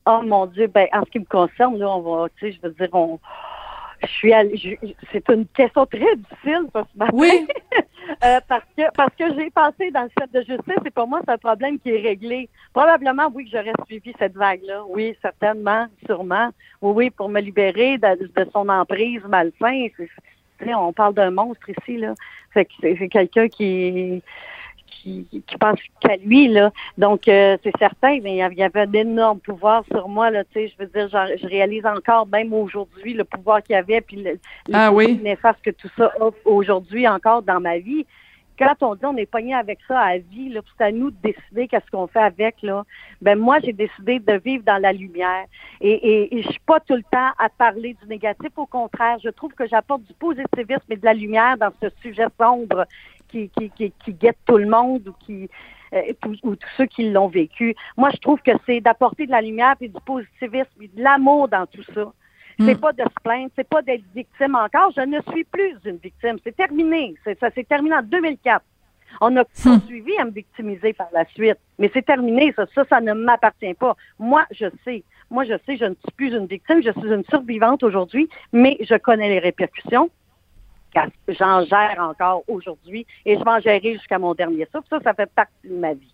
Oh 0.07 0.21
mon 0.23 0.45
Dieu, 0.45 0.67
ben 0.67 0.87
en 0.93 1.03
ce 1.05 1.11
qui 1.11 1.19
me 1.19 1.25
concerne, 1.25 1.77
là, 1.77 1.89
on 1.89 2.01
va, 2.01 2.29
tu 2.37 2.51
sais, 2.51 2.57
je 2.57 2.67
veux 2.67 2.73
dire, 2.73 2.89
on, 2.93 3.19
je 4.01 4.07
suis 4.07 4.33
c'est 5.11 5.29
une 5.29 5.45
question 5.47 5.85
très 5.85 6.15
difficile 6.15 6.67
ce 6.73 6.97
matin. 6.97 7.11
Oui. 7.13 7.47
euh, 8.23 8.39
parce 8.47 8.63
que 8.77 8.83
parce 8.95 9.15
que 9.15 9.33
j'ai 9.35 9.49
passé 9.49 9.91
dans 9.91 10.03
le 10.03 10.09
centre 10.17 10.33
de 10.33 10.41
justice 10.41 10.85
et 10.85 10.91
pour 10.91 11.07
moi 11.07 11.21
c'est 11.25 11.33
un 11.33 11.37
problème 11.37 11.79
qui 11.79 11.89
est 11.89 12.01
réglé. 12.01 12.49
Probablement 12.73 13.29
oui 13.33 13.45
que 13.45 13.57
j'aurais 13.57 13.73
suivi 13.87 14.13
cette 14.19 14.35
vague-là. 14.35 14.83
Oui, 14.87 15.15
certainement, 15.21 15.87
sûrement. 16.05 16.49
Oui, 16.81 16.93
oui, 16.95 17.09
pour 17.09 17.29
me 17.29 17.41
libérer 17.41 17.97
de, 17.97 18.29
de 18.35 18.49
son 18.53 18.69
emprise 18.69 19.23
malsain. 19.27 19.87
On 20.65 20.93
parle 20.93 21.13
d'un 21.13 21.31
monstre 21.31 21.69
ici 21.69 21.97
là. 21.97 22.13
Fait 22.53 22.65
que 22.65 22.71
c'est 22.81 23.09
quelqu'un 23.09 23.47
qui 23.47 24.21
qui, 25.01 25.57
pense 25.59 25.79
qu'à 25.99 26.15
lui 26.17 26.47
là. 26.47 26.71
Donc 26.97 27.27
euh, 27.27 27.57
c'est 27.63 27.75
certain, 27.77 28.19
mais 28.21 28.37
il 28.37 28.57
y 28.57 28.63
avait 28.63 28.81
un 28.81 28.93
énorme 28.93 29.39
pouvoir 29.39 29.83
sur 29.91 30.07
moi 30.07 30.29
là. 30.31 30.43
Tu 30.45 30.53
sais, 30.53 30.67
je 30.67 30.83
veux 30.83 30.89
dire, 30.89 31.09
je 31.09 31.47
réalise 31.47 31.85
encore 31.85 32.27
même 32.27 32.53
aujourd'hui 32.53 33.13
le 33.13 33.23
pouvoir 33.23 33.63
qu'il 33.63 33.73
y 33.73 33.77
avait 33.77 34.01
puis 34.01 34.17
le, 34.17 34.39
ah, 34.73 34.91
oui. 34.91 35.19
néfaste 35.23 35.61
que 35.63 35.71
tout 35.71 35.89
ça 35.97 36.11
offre 36.19 36.37
aujourd'hui 36.45 37.07
encore 37.07 37.41
dans 37.41 37.59
ma 37.59 37.79
vie. 37.79 38.05
Quand 38.59 38.73
on 38.81 38.95
dit 38.95 39.05
on 39.05 39.15
est 39.17 39.27
pogné 39.27 39.53
avec 39.53 39.77
ça 39.87 39.99
à 39.99 40.17
vie, 40.17 40.49
là, 40.49 40.61
c'est 40.77 40.85
à 40.85 40.91
nous 40.91 41.11
de 41.11 41.17
décider 41.21 41.67
qu'est-ce 41.67 41.91
qu'on 41.91 42.07
fait 42.07 42.19
avec 42.19 42.55
là. 42.63 42.83
Ben 43.21 43.37
moi 43.37 43.59
j'ai 43.63 43.73
décidé 43.73 44.19
de 44.19 44.33
vivre 44.33 44.63
dans 44.65 44.81
la 44.81 44.93
lumière 44.93 45.45
et, 45.79 45.91
et, 45.91 46.37
et 46.37 46.41
je 46.41 46.49
suis 46.49 46.61
pas 46.65 46.79
tout 46.79 46.95
le 46.95 47.03
temps 47.03 47.31
à 47.37 47.49
parler 47.49 47.95
du 48.01 48.07
négatif. 48.09 48.49
Au 48.57 48.65
contraire, 48.65 49.17
je 49.23 49.29
trouve 49.29 49.53
que 49.53 49.67
j'apporte 49.67 50.01
du 50.03 50.13
positivisme 50.13 50.85
et 50.89 50.95
de 50.95 51.05
la 51.05 51.13
lumière 51.13 51.57
dans 51.57 51.71
ce 51.81 51.89
sujet 52.01 52.25
sombre 52.39 52.85
qui, 53.27 53.49
qui, 53.49 53.69
qui, 53.71 53.91
qui 54.03 54.13
guettent 54.13 54.45
tout 54.45 54.57
le 54.57 54.67
monde 54.67 55.07
ou 55.07 55.13
qui 55.25 55.49
euh, 55.93 56.01
ou, 56.43 56.55
tous 56.55 56.69
ceux 56.75 56.85
qui 56.85 57.09
l'ont 57.09 57.27
vécu. 57.29 57.75
Moi, 57.95 58.09
je 58.13 58.17
trouve 58.17 58.41
que 58.41 58.51
c'est 58.65 58.81
d'apporter 58.81 59.25
de 59.25 59.31
la 59.31 59.41
lumière 59.41 59.75
et 59.79 59.87
du 59.87 60.01
positivisme 60.05 60.81
et 60.81 60.89
de 60.89 61.01
l'amour 61.01 61.47
dans 61.47 61.65
tout 61.65 61.83
ça. 61.93 62.11
C'est 62.59 62.75
hmm. 62.75 62.79
pas 62.79 62.91
de 62.91 63.03
se 63.03 63.23
plaindre, 63.23 63.51
c'est 63.55 63.69
pas 63.69 63.81
d'être 63.81 64.03
victime 64.15 64.55
encore. 64.55 64.91
Je 64.95 65.01
ne 65.01 65.19
suis 65.31 65.43
plus 65.45 65.77
une 65.85 65.97
victime. 65.97 66.37
C'est 66.43 66.55
terminé. 66.55 67.15
ça 67.39 67.51
s'est 67.51 67.63
terminé 67.63 67.95
en 67.95 68.01
2004. 68.01 68.65
On 69.21 69.37
a 69.37 69.43
hmm. 69.43 69.45
poursuivi 69.63 70.17
à 70.17 70.25
me 70.25 70.31
victimiser 70.31 70.93
par 70.93 71.07
la 71.13 71.25
suite. 71.25 71.57
Mais 71.79 71.89
c'est 71.93 72.05
terminé, 72.05 72.51
ça. 72.55 72.65
Ça, 72.73 72.83
ça 72.89 72.99
ne 72.99 73.13
m'appartient 73.13 73.73
pas. 73.75 73.95
Moi, 74.19 74.45
je 74.51 74.65
sais. 74.83 75.03
Moi, 75.29 75.43
je 75.45 75.53
sais, 75.65 75.77
je 75.77 75.85
ne 75.85 75.93
suis 75.93 76.11
plus 76.17 76.33
une 76.33 76.47
victime. 76.47 76.81
Je 76.83 76.91
suis 76.91 77.13
une 77.13 77.23
survivante 77.29 77.83
aujourd'hui, 77.83 78.27
mais 78.51 78.77
je 78.81 78.95
connais 78.95 79.29
les 79.29 79.39
répercussions 79.39 80.09
j'en 81.27 81.63
gère 81.65 81.97
encore 81.99 82.43
aujourd'hui 82.47 83.05
et 83.25 83.37
je 83.37 83.43
vais 83.43 83.49
en 83.49 83.59
gérer 83.59 83.93
jusqu'à 83.93 84.19
mon 84.19 84.33
dernier 84.33 84.67
souffle. 84.73 84.87
Ça, 84.89 84.99
ça 85.03 85.13
fait 85.13 85.31
partie 85.33 85.67
de 85.67 85.75
ma 85.75 85.93
vie. 85.93 86.13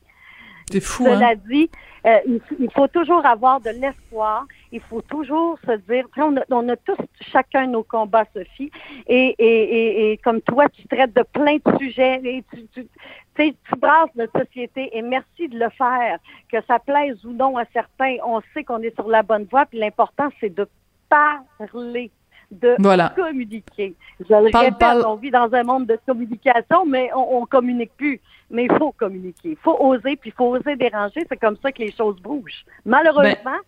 C'est 0.72 0.80
fou, 0.80 1.04
Cela 1.04 1.30
hein? 1.30 1.36
dit, 1.50 1.70
euh, 2.06 2.20
il, 2.60 2.72
faut 2.72 2.88
toujours 2.88 3.26
avoir 3.26 3.60
de 3.60 3.70
l'espoir. 3.70 4.46
Il 4.72 4.80
faut 4.82 5.02
toujours 5.02 5.58
se 5.66 5.74
dire, 5.90 6.08
on 6.18 6.38
a, 6.38 6.42
on 6.50 6.68
a 6.70 6.76
tous 6.78 6.98
chacun 7.32 7.68
nos 7.68 7.84
combats, 7.84 8.26
Sophie. 8.34 8.72
Et, 9.08 9.36
et, 9.38 10.12
et, 10.12 10.18
comme 10.18 10.42
toi, 10.42 10.70
tu 10.70 10.88
traites 10.88 11.16
de 11.16 11.24
plein 11.34 11.58
de 11.58 11.78
sujets 11.78 12.22
et 12.24 12.44
tu, 12.52 12.66
tu, 12.74 12.88
tu, 13.36 13.54
tu 13.54 13.76
brasses 13.78 14.10
notre 14.16 14.40
société 14.40 14.90
et 14.98 15.02
merci 15.02 15.48
de 15.50 15.60
le 15.60 15.70
faire. 15.70 16.18
Que 16.52 16.58
ça 16.68 16.80
plaise 16.80 17.24
ou 17.26 17.34
non 17.34 17.58
à 17.58 17.66
certains, 17.74 18.18
on 18.26 18.42
sait 18.54 18.64
qu'on 18.64 18.82
est 18.82 18.96
sur 18.96 19.10
la 19.10 19.24
bonne 19.24 19.46
voie. 19.46 19.66
Puis 19.66 19.80
l'important, 19.80 20.30
c'est 20.40 20.54
de 20.54 20.68
parler 21.10 22.10
de 22.54 23.16
communiquer. 23.16 23.96
Je 24.20 24.34
le 24.34 24.58
répète, 24.58 25.06
on 25.06 25.16
vit 25.16 25.32
dans 25.32 25.54
un 25.54 25.64
monde 25.64 25.88
de 25.88 25.98
communication, 26.06 26.86
mais 26.86 27.10
on, 27.14 27.42
on 27.42 27.46
communique 27.46 27.92
plus. 27.98 28.20
Mais 28.50 28.66
il 28.66 28.78
faut 28.78 28.92
communiquer. 28.92 29.52
Il 29.52 29.58
faut 29.58 29.78
oser, 29.80 30.16
puis 30.16 30.30
il 30.30 30.34
faut 30.34 30.56
oser 30.56 30.76
déranger. 30.76 31.26
C'est 31.28 31.38
comme 31.40 31.58
ça 31.62 31.72
que 31.72 31.80
les 31.82 31.92
choses 31.92 32.20
bougent. 32.22 32.66
Malheureusement, 32.86 33.34
ben 33.44 33.60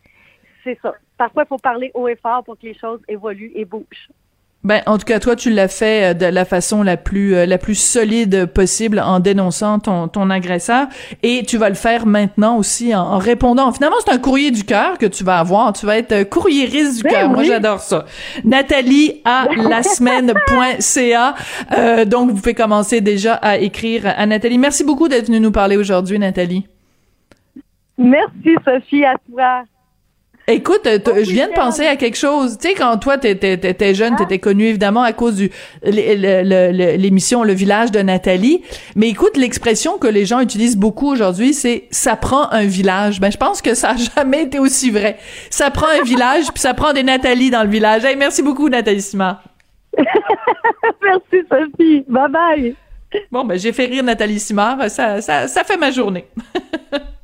c'est 0.63 0.79
ça. 0.81 0.95
Parfois, 1.17 1.43
il 1.43 1.47
faut 1.47 1.57
parler 1.57 1.91
haut 1.93 2.07
et 2.07 2.15
fort 2.15 2.43
pour 2.43 2.57
que 2.57 2.63
les 2.63 2.77
choses 2.77 2.99
évoluent 3.07 3.51
et 3.55 3.65
bougent. 3.65 4.09
Ben, 4.65 4.81
en 4.87 4.97
tout 4.97 5.05
cas, 5.05 5.19
toi, 5.19 5.35
tu 5.35 5.51
l'as 5.51 5.67
fait 5.67 6.11
euh, 6.11 6.13
de 6.15 6.25
la 6.25 6.43
façon 6.43 6.81
la 6.81 6.97
plus 6.97 7.35
euh, 7.35 7.45
la 7.45 7.59
plus 7.59 7.75
solide 7.75 8.47
possible 8.47 8.99
en 8.99 9.19
dénonçant 9.19 9.77
ton, 9.77 10.07
ton 10.07 10.31
agresseur, 10.31 10.87
et 11.21 11.43
tu 11.43 11.57
vas 11.57 11.69
le 11.69 11.75
faire 11.75 12.07
maintenant 12.07 12.57
aussi 12.57 12.95
en, 12.95 13.19
répondant. 13.19 13.71
Finalement, 13.71 13.97
c'est 14.03 14.11
un 14.11 14.17
courrier 14.17 14.49
du 14.49 14.63
cœur 14.63 14.97
que 14.97 15.05
tu 15.05 15.23
vas 15.23 15.37
avoir. 15.37 15.71
Tu 15.73 15.85
vas 15.85 15.99
être 15.99 16.11
euh, 16.13 16.23
courriériste 16.23 16.97
du 16.97 17.03
ben 17.03 17.11
cœur. 17.11 17.29
Moi, 17.29 17.43
j'adore 17.43 17.79
ça. 17.79 18.05
Nathalie 18.43 19.21
à 19.23 19.47
la 19.69 19.83
semaine.ca. 19.83 21.35
Euh, 21.77 22.05
donc, 22.05 22.31
vous 22.31 22.35
pouvez 22.37 22.55
commencer 22.55 23.01
déjà 23.01 23.35
à 23.35 23.57
écrire 23.57 24.01
à 24.17 24.25
Nathalie. 24.25 24.57
Merci 24.57 24.83
beaucoup 24.83 25.07
d'être 25.07 25.27
venue 25.27 25.39
nous 25.39 25.51
parler 25.51 25.77
aujourd'hui, 25.77 26.17
Nathalie. 26.17 26.67
Merci, 27.99 28.55
Sophie, 28.65 29.05
à 29.05 29.13
toi. 29.29 29.63
Écoute, 30.47 30.81
je 30.85 31.31
viens 31.31 31.47
de 31.47 31.53
penser 31.53 31.87
à 31.87 31.95
quelque 31.95 32.17
chose. 32.17 32.59
Tu 32.59 32.69
sais, 32.69 32.73
quand 32.75 32.97
toi, 32.97 33.17
t'étais 33.17 33.95
jeune, 33.95 34.13
ah. 34.13 34.19
t'étais 34.19 34.37
connu 34.37 34.65
évidemment 34.65 35.01
à 35.01 35.11
cause 35.11 35.37
du 35.37 35.49
l'émission 35.83 37.43
le, 37.43 37.53
village 37.53 37.91
de 37.91 37.99
Nathalie. 37.99 38.63
Mais 38.95 39.09
écoute, 39.09 39.37
l'expression 39.37 39.97
que 39.97 40.07
les 40.07 40.25
gens 40.25 40.41
utilisent 40.41 40.77
beaucoup 40.77 41.07
aujourd'hui, 41.07 41.55
c'est 41.55 41.85
ça 41.89 42.15
prend 42.15 42.51
un 42.51 42.65
village. 42.65 43.19
Ben, 43.19 43.31
je 43.31 43.37
pense 43.37 43.63
que 43.63 43.73
ça 43.73 43.91
a 43.91 43.95
jamais 44.15 44.43
été 44.43 44.59
aussi 44.59 44.91
vrai. 44.91 45.17
Ça 45.49 45.71
prend 45.71 45.87
un 45.87 46.03
village, 46.03 46.51
puis 46.51 46.59
ça 46.59 46.75
prend 46.75 46.93
des 46.93 47.01
Nathalie 47.03 47.49
dans 47.49 47.63
le 47.63 47.69
village. 47.69 48.05
Hey, 48.05 48.15
merci 48.15 48.43
beaucoup, 48.43 48.69
Nathalie 48.69 49.01
Simard. 49.01 49.41
merci, 49.97 51.47
Sophie. 51.49 52.05
Bye 52.07 52.29
bye. 52.29 52.75
Bon, 53.31 53.45
ben, 53.45 53.57
j'ai 53.57 53.73
fait 53.73 53.85
rire 53.85 54.03
Nathalie 54.03 54.39
Simard. 54.39 54.91
Ça, 54.91 55.21
ça, 55.21 55.47
ça 55.47 55.63
fait 55.63 55.77
ma 55.77 55.89
journée. 55.89 56.27